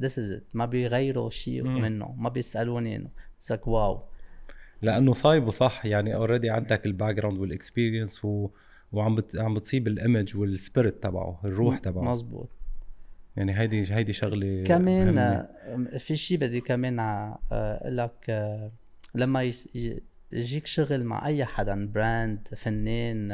[0.00, 0.42] this is it.
[0.54, 1.62] ما بيغيروا شيء.
[1.62, 2.14] منه.
[2.18, 3.08] ما بيسألوني إنه.
[3.66, 4.02] wow
[4.82, 5.86] لأنه صايبة صح.
[5.86, 8.50] يعني already عندك ال background وال experience و...
[8.92, 9.36] وعم بت...
[9.36, 12.02] عم بتصيب ال image وال spirit تبعه الروح تبعه.
[12.02, 12.48] مظبوط.
[13.36, 15.20] يعني هيدي هيدي شغلة كمان مهمة.
[15.22, 18.72] آه، في شيء بدي كمان آه، أقول لك آه،
[19.14, 19.52] لما
[20.32, 23.32] يجيك شغل مع أي حدا brand فنان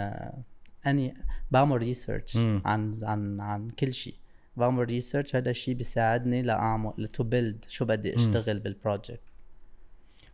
[0.87, 1.14] أني
[1.51, 2.37] بعمل research.
[2.37, 4.14] عن عن عن كل شيء
[4.57, 9.20] بعمل research هذا الشيء بيساعدني لأعمل to build شو بدي أشتغل بال project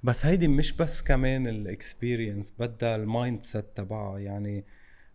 [0.03, 4.19] بس هيدي مش بس كمان ال experience بدها ال mindset تبعها.
[4.19, 4.65] يعني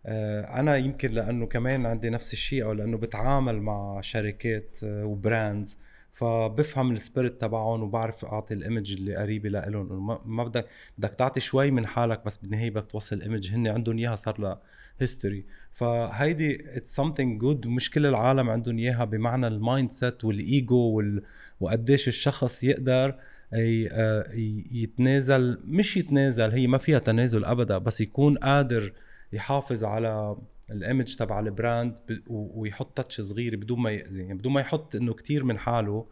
[0.06, 5.78] أنا يمكن لأنه كمان عندي نفس الشيء أو لأنه بتعامل مع شركات آه، و brands
[6.12, 10.66] فبفهم ال spirit تبعهم وبعرف أعطي ال image اللي قريبة لهم ما- بدك
[10.98, 14.60] بدك تعطي شوي من حالك بس بالنهاية بدك توصل image هن عندهم إياها صار لها
[15.00, 20.76] history فهيدي it's something good ومش كل العالم عندهم إياها بمعنى ال mindset وال ego
[20.76, 21.22] وال...
[21.60, 23.14] وقديش الشخص يقدر
[23.54, 24.24] آه،
[24.72, 25.60] يتنازل.
[25.64, 28.92] مش يتنازل هي ما فيها تنازل ابدا بس يكون قادر
[29.32, 30.36] يحافظ على
[30.70, 31.96] ال image تبع ال brand
[32.28, 36.06] ويحط touch صغيره بدون ما ياذي يعني بدون ما يحط إنه كتير من حاله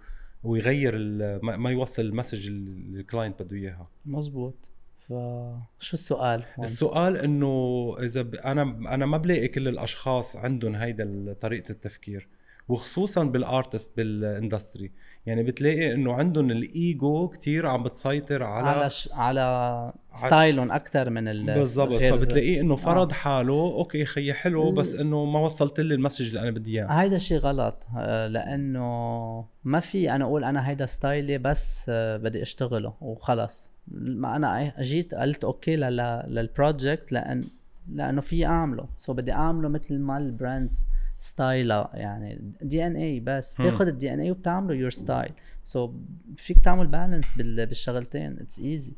[0.44, 3.88] ويغير ال- ما ما يوصل ال message اللي ال client بده إياها.
[4.06, 4.70] مزبوط.
[5.00, 8.34] فشو السؤال؟ هون؟ السؤال إنه إذا ب...
[8.34, 8.62] أنا
[8.94, 12.28] أنا ما بلاقي كل الأشخاص عندهم هيدا طريقة التفكير.
[12.68, 14.92] وخصوصا بال artist بال industry
[15.26, 19.08] يعني بتلاقي إنه عندهم الايجو كتير عم بتسيطر على, على ش...
[19.12, 21.92] على style هم أكثر من ال بالضبط.
[22.02, 23.14] فبتلاقيه إنه فرض آه.
[23.14, 26.86] حاله أوكي خيي حلو بس إنه ما وصلت لي ال message اللي أنا بدي إياه.
[26.86, 32.16] هيدا الشيء غلط آه، لأنه ما في أنا أقول أنا هيدا style ي بس آه،
[32.16, 33.70] بدي أشتغله وخلص.
[33.90, 37.44] ما أنا جيت قلت okay لل- لل project لأن
[37.92, 38.88] لأنه في أعمله.
[38.96, 40.86] so بدي أعمله مثل ما ال brands
[41.18, 43.54] style ها يعني DNA بس.
[43.54, 45.92] تاخذ ال DNA وبتعمله your style so
[46.36, 48.36] فيك تعمل balance بالشغلتين.
[48.40, 48.94] it's easy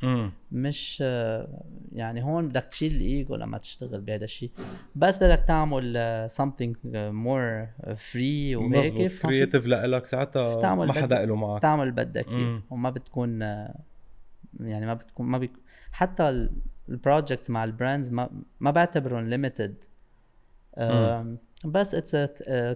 [0.52, 1.00] مش
[1.92, 4.50] يعني هون بدك تشيل الإيجو لما تشتغل بهذا الشيء
[4.96, 5.94] بس بدك تعمل
[6.38, 6.74] something
[7.24, 9.12] more آه، free وهيك.
[9.22, 11.62] creative لك ساعتها ما حدا له معك.
[11.62, 12.62] تعمل اللي بدك إياه.
[12.70, 13.74] وما بتكون آه،
[14.60, 15.52] يعني ما بتكون ما بيك
[15.92, 16.48] حتى
[16.88, 18.30] ال projects مع ال brands ما
[18.60, 19.74] ما بعتبرهم limited
[21.64, 22.16] بس it's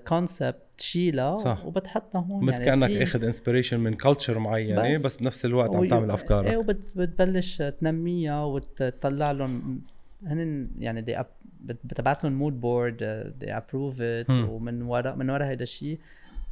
[0.08, 1.64] concept تشيلها صح.
[1.66, 5.86] وبتحطها هون مثل يعني كأنك أخذ inspiration من culture معينة بس- بس, بنفس الوقت عم
[5.86, 9.80] تعمل أفكارك إيه وبتبلش تنميها وتطلع لهم
[10.26, 11.26] هن يعني they ap...
[11.60, 12.96] بت- بتبعت لهم mood board
[13.40, 14.30] they approve it.
[14.30, 15.98] ومن ورا من ورا هيدا الشيء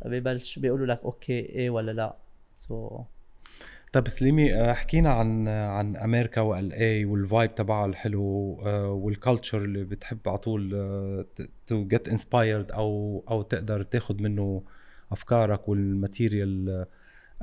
[0.04, 2.16] ببلش بيقولوا لك okay إيه ولا لا
[2.54, 3.00] so so,
[3.92, 9.07] طب سليمي آه، حكينا عن عن أمريكا وال اي وال vibe تبعها الحلو آه، وال
[9.07, 10.70] culture اللي بتحب على طول
[11.66, 14.62] to get inspired أو أو تقدر تاخذ منه
[15.12, 16.86] أفكارك وال material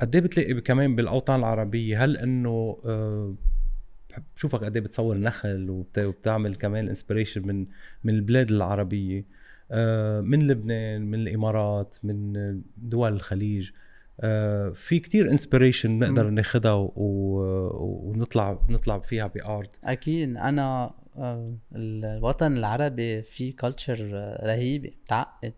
[0.00, 3.34] قد إيه بتلاقي كمان بالأوطان العربية؟ هل إنه آه،
[4.36, 7.66] بشوفك قد إيه بتصور نخل وبت- وبتعمل كمان inspiration من
[8.04, 9.24] من البلاد العربية؟
[10.20, 12.32] من لبنان من الإمارات من
[12.76, 13.70] دول الخليج.
[14.74, 16.34] في كتير inspiration نقدر مم.
[16.34, 16.90] ناخدها و-
[18.10, 20.36] ونطلع نطلع فيها part أكيد.
[20.36, 24.10] أنا آه، الوطن العربي فيه culture
[24.42, 25.52] رهيبه بتعقد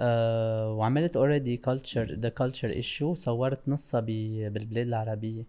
[0.00, 4.06] آه، وعملت already culture the culture issue صورت نصها ب-
[4.52, 5.44] بالبلاد العربية.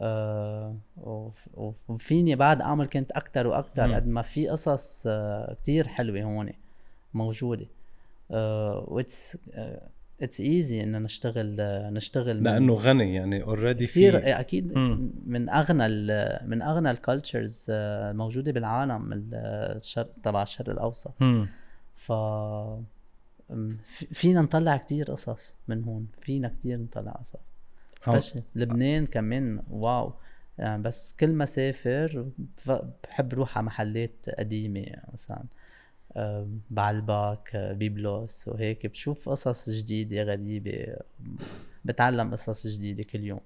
[0.00, 3.94] آه وف- وف- وفيني بعد أعمل كنت أكتر وأكتر مم.
[3.94, 6.50] قد ما في قصص آه كتير حلوة هون
[7.14, 7.66] موجودة.
[8.30, 9.38] آه و it's
[10.22, 15.10] it's easy إن نشتغل آه نشتغل من- لأنه غني يعني already كثير في أكيد مم.
[15.26, 19.34] من أغنى ال- من أغنى ال cultures الموجوده بالعالم ال-
[19.76, 21.48] الشرق تبع الشرق الأوسط مم.
[21.96, 27.36] ف م- في- فينا نطلع كتير قصص من هون فينا كتير نطلع قصص
[28.00, 30.12] specially لبنان كمان wow
[30.58, 32.26] يعني بس كل ما سافر
[32.56, 35.46] ف- بحب روح على محلات قديمة مثلا أم،
[36.70, 40.96] بعلبك بيبلوس وهيك بشوف قصص جديدة غريبة
[41.84, 43.40] بتعلم قصص جديدة كل يوم.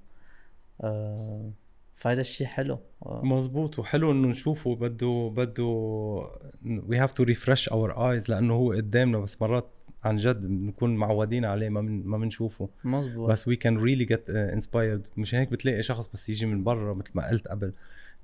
[1.95, 2.79] فهذا الشيء حلو.
[3.07, 5.65] مزبوط وحلو إنه نشوفه بده بده
[6.65, 9.69] we have to refresh our eyes لأنه هو قدامنا بس مرات
[10.05, 12.69] عن جد بنكون معودين عليه ما من ما بنشوفه.
[12.85, 13.31] مزبوط.
[13.31, 17.11] بس we can really get inspired مشان هيك بتلاقي شخص بس يجي من برا مثل
[17.15, 17.73] ما قلت قبل.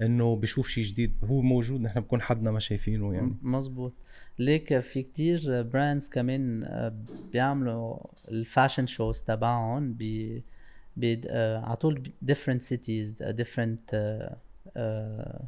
[0.03, 3.93] إنه بشوف شيء جديد هو موجود نحن بكون حدنا ما شايفينه يعني مزبوط
[4.39, 6.95] ليك في كتير brands كمان آه،
[7.33, 10.41] بيعملوا ال fashion shows تبعهم ب
[11.29, 15.43] آه، على طول different cities different uh,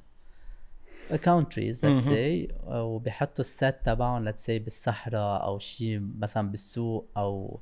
[1.18, 2.14] countries let's مهم.
[2.14, 7.60] say آه، وبيحطوا ال set تبعهم let's say بالصحراء أو شيء مثلا بالسوق أو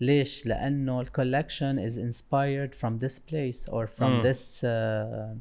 [0.00, 4.22] ليش؟ لأنه ال collection is inspired from this place or from مم.
[4.22, 5.36] this uh, آه،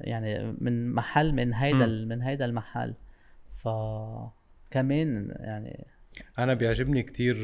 [0.00, 2.94] يعني من محل من هيدا من هيدا المحل.
[3.56, 3.68] ف
[4.70, 5.86] كمان يعني
[6.38, 7.36] أنا بيعجبني كتير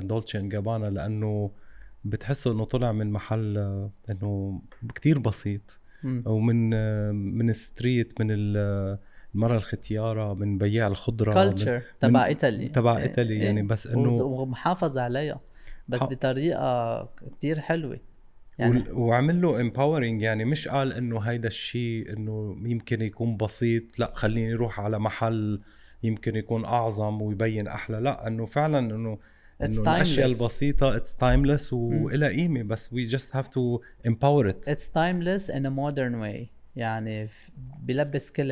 [0.00, 1.50] دولتشي ان جابانا لأنه
[2.04, 4.60] بتحسه إنه طلع من محل آه، إنه
[4.94, 5.80] كتير بسيط.
[6.26, 8.98] ومن آه، من ال street من ال-
[9.34, 13.44] المرا الختيارة من بياع الخضرة culture تبع ايطالي تبع إيه.
[13.44, 15.40] يعني بس إنه- ومحافظ عليها.
[15.88, 17.02] بس ح- بطريقة
[17.38, 17.98] كتير حلوة.
[18.58, 18.84] يعني.
[18.90, 24.54] وعمل له empowering يعني مش قال إنه هيدا الشيء إنه يمكن يكون بسيط لا خليني
[24.54, 25.60] أروح على محل
[26.02, 29.18] يمكن يكون أعظم ويبين أحلى لا إنه فعلا إنه
[29.62, 30.40] It's إنه الأشياء timeless.
[30.42, 35.66] البسيطة it's timeless والها قيمة بس we just have to empower it it's timeless in
[35.66, 37.28] a modern way يعني
[37.82, 38.50] بيلبس كل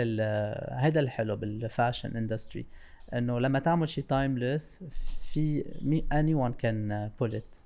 [0.71, 2.66] هيدا الحلو بال fashion industry
[3.14, 4.85] إنه لما تعمل شيء timeless
[5.33, 5.64] في
[6.12, 7.61] any one can pull it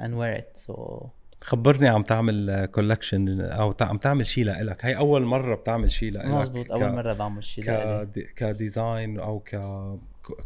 [0.00, 0.56] and wear it.
[0.66, 1.06] So
[1.42, 4.84] خبرني عم تعمل collection أو عم تعمل شيء لإلك.
[4.84, 6.30] هي أول مرة بتعمل شيء لإلك.
[6.30, 8.06] مزبوط ك- اول مرة بعمل شيء لإلي.
[8.36, 9.56] ك design أو ك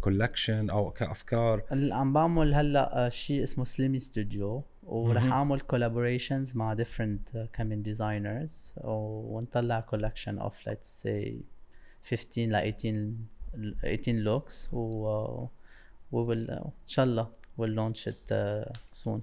[0.00, 1.62] collection أو كأفكار.
[1.72, 5.24] عم بعمل هلأ شيء اسمه سليمي ستوديو ورح.
[5.24, 11.32] أعمل collaborations مع uh, كمان designers ونطلع collection of let's say
[12.02, 13.12] 15 ل 18
[13.84, 15.46] 18 looks و
[16.12, 17.28] will إن شاء الله
[17.60, 19.20] launch it uh, soon.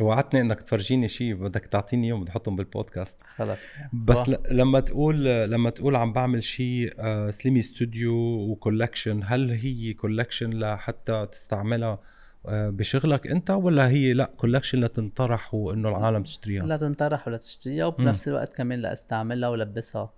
[0.00, 3.16] وعدتني إنك تفرجيني شيء بدك تعطيني اياهم بدي أحطهم بالبودكاست.
[3.36, 3.64] خلص.
[3.92, 4.38] بس ل...
[4.50, 6.94] لما تقول لما تقول عم بعمل شيء
[7.30, 8.14] سليمي studio
[8.50, 11.98] و collection هل هي collection لحتى تستعملها
[12.46, 17.86] آه، بشغلك أنت ولا هي لأ collection لتنطرح وإنه العالم تشتريها؟ لا تنطرح ولا تشتريها
[17.86, 20.12] وبنفس الوقت كمان لأستعملها ولبسها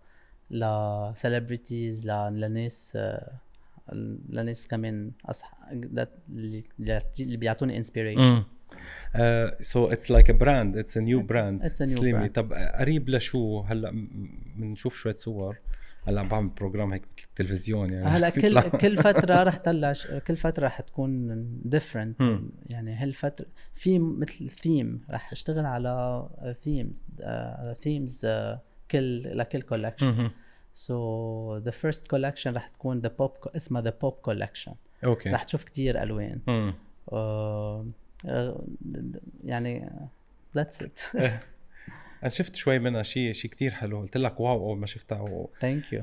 [0.51, 3.33] ل celebrities لناس آه،
[4.29, 6.07] لناس كمان اصح اللي
[7.21, 8.45] اللي بيعطوني inspiration
[9.61, 12.29] so it's like a brand it's a new brand It's a new سليمي.
[12.29, 14.09] طب قريب لشو هلا
[14.57, 15.57] بنشوف شوية صور
[16.07, 18.61] هلا عم بعمل program هيك مثل التلفزيون يعني هلا كل.
[18.61, 19.93] كل فترة رح طلع.
[20.27, 21.29] كل فترة رح تكون
[21.65, 22.21] different.
[22.71, 26.27] يعني هالفتره في مثل ثيم رح أشتغل على
[26.63, 27.05] themes
[27.83, 28.27] themes
[28.91, 30.31] كل لكل collection.
[30.75, 34.75] so the first collection رح تكون the pop اسمها the pop collection
[35.05, 35.31] okay.
[35.31, 36.41] رح تشوف كتير ألوان.
[36.47, 36.75] مم.
[37.13, 37.87] آه،
[39.45, 39.91] يعني
[40.55, 41.01] that's it
[42.23, 44.01] أنا شفت شوي منها شيء شيء كتير حلو.
[44.01, 45.47] قلت لك wow أول ما شفتها.
[45.61, 46.03] thank you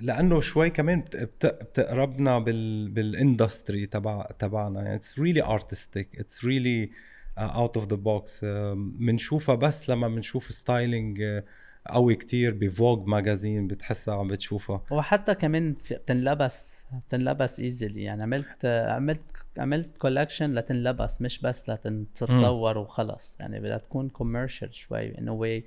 [0.00, 1.16] لأنه شوي كمان بت...
[1.16, 1.46] بت...
[1.46, 2.88] بتقربنا بال...
[2.88, 4.82] بال industry تبع تبعنا.
[4.82, 6.90] يعني it's really artistic it's really
[7.38, 11.42] out of the box بنشوفها بس لما بنشوف styling
[11.90, 14.82] قوي كتير ب Vogue magazine بتحسها عم بتشوفها.
[14.90, 19.22] وحتى كمان بتنلبس بتنلبس easily يعني عملت عملت
[19.58, 25.64] عملت collection لتنلبس مش بس لتتصور وخلص يعني بدها تكون commercial شوي in a way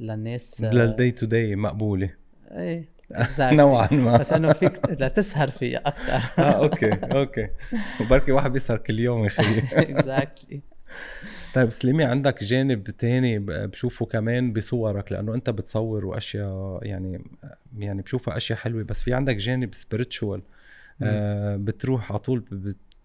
[0.00, 2.10] للناس للدي تو داي مقبولة.
[2.50, 2.96] إيه.
[3.40, 4.16] نوعا ما.
[4.16, 7.48] بس إنه فيك لتسهر فيها أكثر آه okay okay.
[8.00, 10.60] وبركي واحد بيسهر كل يوم يا خيي exactly
[11.56, 17.24] طيب سليمي عندك جانب تاني بشوفه كمان بصورك لأنه أنت بتصور واشياء يعني
[17.78, 20.42] يعني بشوفها أشياء حلوة بس في عندك جانب spiritual
[21.02, 22.44] آه بتروح على طول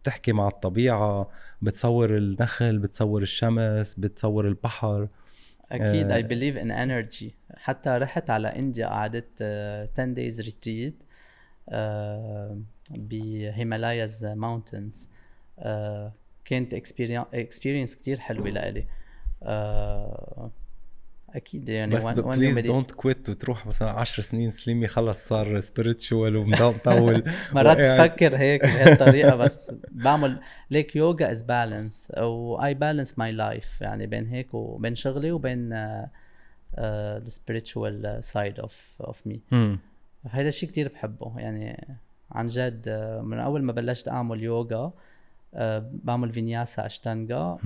[0.01, 1.29] بتحكي مع الطبيعة
[1.61, 5.07] بتصور النخل بتصور الشمس بتصور البحر
[5.71, 6.11] أكيد.
[6.11, 11.03] اي بليف ان انرجي حتى رحت على India قعدت آه، 10 days retreat
[12.91, 15.09] ب Himalayas mountains
[16.45, 16.73] كانت
[17.33, 18.85] experience كتير حلوة لإلي.
[19.43, 20.51] آه،
[21.35, 27.23] أكيد يعني بس بليز دونت كويت وتروح مثلا 10 سنين سليمي خلص صار spiritual ومطول
[27.53, 30.39] مرات بفكر هيك بهالطريقة بس بعمل
[30.71, 35.73] ليك يوجا as balance أو I balance my life يعني بين هيك وبين شغلي وبين
[36.77, 39.79] ال spiritual side of of me مم.
[40.23, 41.33] فهذا الشيء كتير بحبه.
[41.37, 41.97] يعني
[42.31, 44.93] عن جد آه، من أول ما بلشت أعمل يوغا آه،
[46.03, 47.57] بعمل vinyasa ashtanga.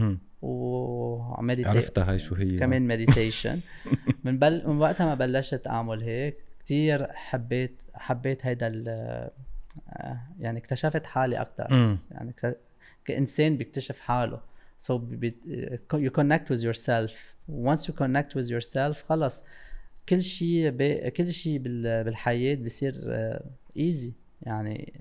[0.42, 2.58] و meditate عرفتها هاي شو هي.
[2.60, 3.60] كمان meditation
[4.24, 6.38] من بل من وقتها ما بلشت أعمل هيك.
[6.60, 8.88] كتير حبيت حبيت هيدا ال
[9.90, 11.98] آه، يعني اكتشفت حالي أكثر.
[12.12, 12.34] يعني
[13.06, 14.40] كإنسان بيكتشف حاله.
[14.82, 14.94] So
[15.94, 17.14] you connect with yourself.
[17.50, 19.44] Once you connect with yourself خلص.
[20.10, 20.70] كل شيء.
[21.10, 22.04] كل شيء بال...
[22.04, 22.94] بالحياة بصير
[23.78, 24.94] easy يعني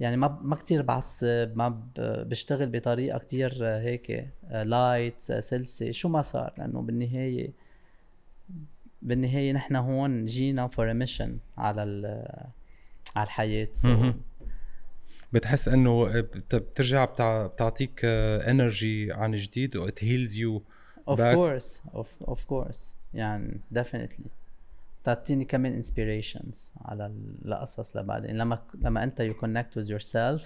[0.00, 1.82] يعني ما ما كثير بعصب ما.
[1.98, 7.50] بشتغل بطريقة كثير هيك light سلسة شو ما صار لأنه بالنهاية
[9.02, 11.82] بالنهاية نحن هون جينا for mission على.
[13.16, 13.88] على الحياة so.
[15.32, 17.46] بتحس إنه بت- بترجع بتع...
[17.46, 20.62] بتعطيك energy عن جديد و it heals you
[21.10, 21.36] of back.
[21.36, 24.26] course of of course يعني definitely
[25.10, 30.42] بتعطيني كمان inspirations على ال- القصص لبعدين لما لما أنت you connect with yourself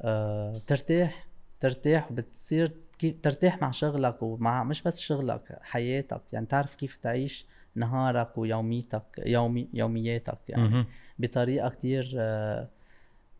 [0.00, 1.26] آه ترتاح
[1.60, 6.20] ترتاح وبتصير كيف ترتاح مع شغلك ومع مش بس شغلك حياتك.
[6.32, 10.38] يعني تعرف كيف تعيش نهارك ويوميتك يومي يومياتك.
[10.48, 10.84] يعني.
[11.18, 12.68] بطريقة كتير آه،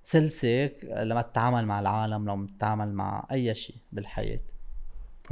[0.03, 4.41] سلسه لما تتعامل مع العالم لما تتعامل مع أي شيء بالحياة.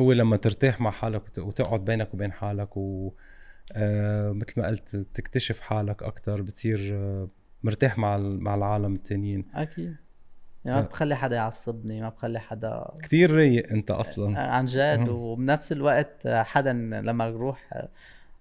[0.00, 3.12] هو لما ترتاح مع حالك وت- وتقعد بينك وبين حالك و
[4.32, 7.28] مثل ما قلت تكتشف حالك أكثر بتصير آه
[7.62, 9.44] مرتاح مع مع العالم التانيين.
[9.54, 9.96] أكيد.
[10.64, 10.88] يعني ما آه.
[10.88, 14.38] بخلي حدا يعصبني ما بخلي حدا كثير رايق أنت أصلا.
[14.38, 15.08] عن جد.
[15.08, 17.88] وبنفس الوقت حدا لما أروح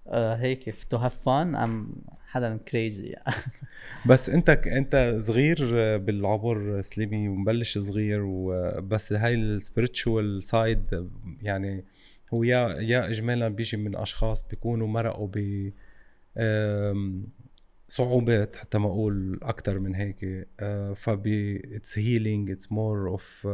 [0.08, 1.92] آه، هيك to have fun I'm
[2.28, 3.16] حدا crazy
[4.10, 5.58] بس أنت أنت صغير
[5.98, 11.10] بالعمر سليمي ومبلش صغير وبس هاي ال spiritual side
[11.42, 11.86] يعني
[12.34, 15.72] هو يا يا اجمالا بيجي من أشخاص بيكونوا مرقوا ب
[17.90, 20.48] صعوبات حتى ما أقول أكثر من هيك
[20.96, 23.48] فب it's healing it's more of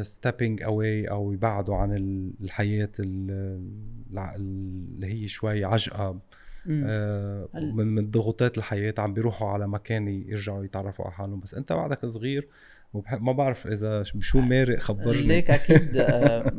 [0.00, 6.20] stepping away أو يبعدوا عن ال- الحياة اللي هي شوي عجقة.
[6.84, 11.40] آه، من من ضغوطات الحياة عم بيروحوا على مكان يرجعوا يتعرفوا على حالهم.
[11.40, 12.48] بس أنت بعدك صغير
[12.96, 15.22] وبحب ما بعرف إذا شو مارق خبرني.
[15.22, 16.52] ليك أكيد آه،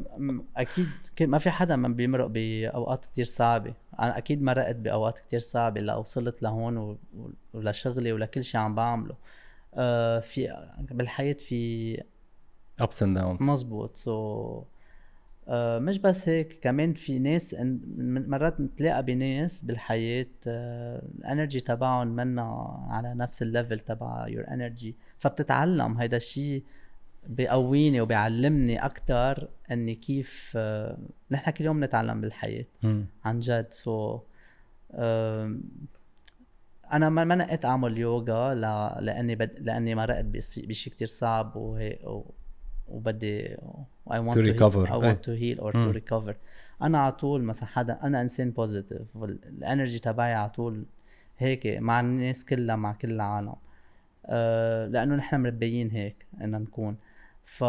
[0.57, 0.87] أكيد
[1.21, 3.73] ما في حدا ما بيمرق بأوقات كتير صعبة.
[3.99, 6.97] أنا أكيد مرقت بأوقات كتير صعبة لوصلت لهون
[7.53, 9.15] ولشغلي ولكل شيء عم بعمله.
[9.73, 11.97] آه، في بالحياة في
[12.81, 13.41] ups and downs.
[13.41, 13.95] مزبوط.
[13.95, 14.63] so
[15.49, 17.55] آه مش بس هيك كمان في ناس
[18.07, 24.95] مرات نتلاقى بناس بالحياة ال energy تبعهم منا على نفس ال level تبع your energy
[25.19, 26.63] فبتتعلم هيدا الشيء
[27.27, 30.97] بيقويني وبيعلمني أكثر إني كيف آه
[31.31, 33.05] نحن كل يوم نتعلم بالحياة مم.
[33.25, 34.19] عن جد so
[36.93, 38.61] أنا ما ما نقيت أعمل يوغا ل...
[39.05, 39.59] لأني بد...
[39.59, 42.31] لأني مرقت بشيء بشي كتير صعب وهي و...
[42.87, 43.57] وبدي
[44.09, 44.85] I want To to, recover.
[44.87, 44.91] heal.
[44.91, 45.15] I I.
[45.15, 45.93] want to heal or مم.
[45.93, 46.33] to recover
[46.81, 50.85] أنا على طول مثلا حدا أنا إنسان positive وال energy تبعي على طول
[51.37, 53.55] هيك مع الناس كلها مع كل العالم
[54.91, 56.97] لأنه نحن مربيين هيك ان نكون.
[57.43, 57.63] ف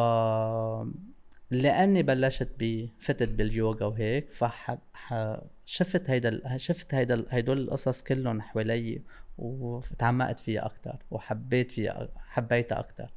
[1.51, 5.37] لأني بلشت ب فتت باليوغا وهيك فحب ح...
[5.65, 9.03] شفت هيدا شفت هيدا هيدول القصص كلهم حوالي
[9.39, 13.11] وتعمقت فيها أكثر وحبيت فيها حبيتها أكثر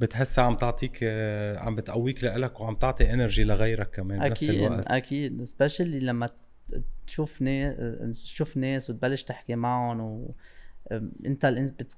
[0.00, 4.86] بتحسها عم تعطيك آه، عم بتقويك لإلك وعم تعطي energy لغيرك كمان بنفس أكيد الوقت.
[4.86, 6.30] أكيد specially لما
[7.06, 10.34] تشوف ناس تشوف ناس وتبلش تحكي معهم و
[11.26, 11.46] أنت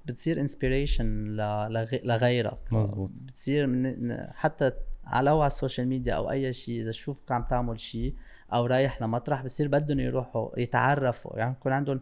[0.06, 1.24] بتصير inspiration
[2.04, 2.58] لغيرك.
[2.72, 3.10] مزبوط.
[3.10, 4.72] بتصير من حتى
[5.04, 8.14] على على السوشيال ميديا أو أي شيء إذا تشوفك عم تعمل شيء
[8.52, 11.38] أو رايح لمطرح بصير بدهم يروحوا يتعرفوا.
[11.38, 12.00] يعني يكون عندهم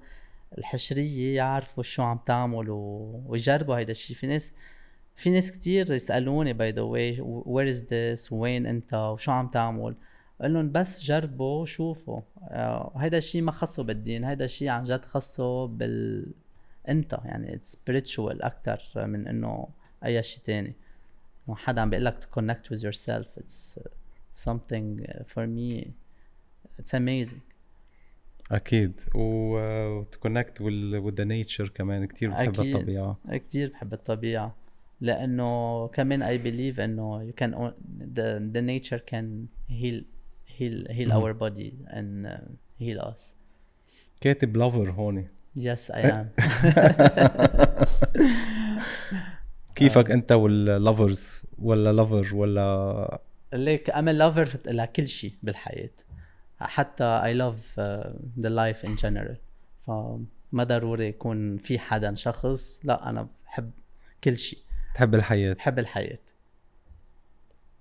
[0.59, 2.67] الحشرية يعرفوا شو عم تعمل.
[2.71, 4.55] ويجربوا هيدا الشيء في ناس
[5.17, 9.97] في ناس كتير يسألوني by the way where is this وين أنت؟ وشو عم تعمل؟
[10.41, 12.21] قال لهم بس جربوا وشوفوا.
[12.43, 16.27] آه، هيدا الشيء ما خصه بالدين هيدا الشيء عن جد خصه بال
[16.89, 19.69] انت يعني spiritual أكثر من انه
[20.05, 20.75] اي شيء تاني.
[21.49, 23.27] إنه حدا عم بيقول لك to connect with yourself.
[23.41, 23.89] It's uh,
[24.47, 25.89] something uh, for me
[26.79, 27.41] it's amazing
[28.51, 28.93] أكيد.
[29.15, 32.05] و to connect with the nature كمان.
[32.05, 32.77] كثير بتحب أكيد.
[32.77, 33.19] الطبيعة.
[33.29, 34.57] كتير بحب الطبيعة.
[35.01, 37.73] لأنه كمان I believe إنه you can own,
[38.15, 40.05] the the nature can heal
[40.59, 41.23] heal heal مهم.
[41.23, 42.41] our body and uh,
[42.81, 43.35] heal us.
[44.21, 45.25] كاتب لافر هون
[45.57, 46.27] Yes I am.
[49.77, 53.21] كيفك أنت واللافرز ولا لافر ولا
[53.53, 55.91] ليك a lover لكل شيء بالحياة.
[56.61, 58.09] حتى love uh,
[58.43, 59.37] the life in general.
[59.87, 63.71] فما ضروري يكون في حدا شخص لا أنا بحب
[64.25, 64.59] كل شيء.
[64.95, 66.19] تحب الحياة بحب الحياة.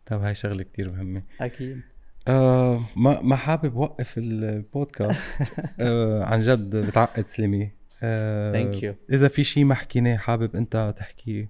[0.06, 1.82] طب هاي شغلة كتير مهمة أكيد.
[2.28, 5.22] آه ما ما حابب وقف البودكاست.
[5.80, 7.72] آه عن جد بتعقد سليمي
[8.04, 9.14] آه Thank you.
[9.14, 11.50] إذا في شيء ما حكيناه حابب أنت تحكيه.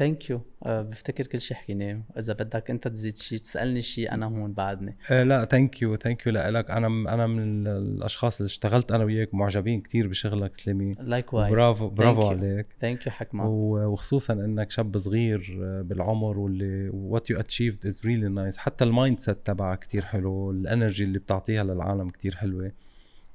[0.00, 2.02] Thank you بفتكر كل شيء حكيناه.
[2.18, 4.96] إذا بدك أنت تزيد شيء تسألني شيء أنا هون بعدني.
[5.10, 9.04] آه لا thank you thank you لك أنا أنا من ال- الأشخاص اللي اشتغلت أنا
[9.04, 12.66] وياك معجبين كتير بشغلك سليمي likewise برافو برافو عليك.
[12.80, 13.46] Thank you حكمة.
[13.48, 18.84] و- وخصوصا إنك شاب صغير آه، بالعمر واللي what you achieved is really nice حتى
[18.84, 22.72] ال mindset تبعك كثير حلو ال energy اللي بتعطيها للعالم كتير حلوة.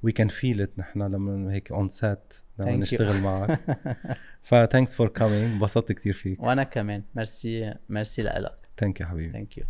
[0.02, 2.76] We can feel it نحن لما هيك on set لما.
[2.76, 3.60] نشتغل معك.
[4.46, 6.42] ف thanks for coming انبسطت كتير فيك.
[6.42, 7.02] وأنا كمان.
[7.14, 9.32] Merci Merci لك thank you حبيبي.
[9.32, 9.64] Thank you